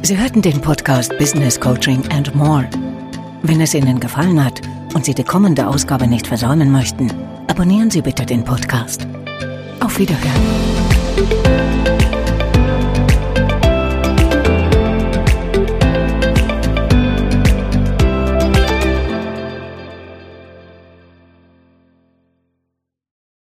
Sie 0.01 0.17
hörten 0.17 0.41
den 0.41 0.63
Podcast 0.63 1.13
Business 1.19 1.61
Coaching 1.61 2.03
and 2.11 2.35
More. 2.35 2.67
Wenn 3.43 3.61
es 3.61 3.75
Ihnen 3.75 4.01
gefallen 4.01 4.43
hat 4.43 4.63
und 4.95 5.05
Sie 5.05 5.13
die 5.13 5.25
kommende 5.25 5.67
Ausgabe 5.67 6.07
nicht 6.07 6.27
versäumen 6.27 6.73
möchten, 6.73 7.13
abonnieren 7.49 7.91
Sie 7.91 8.01
bitte 8.01 8.25
den 8.25 8.43
Podcast. 8.45 9.07
Auf 9.95 10.01
Wiederhören. 10.01 11.64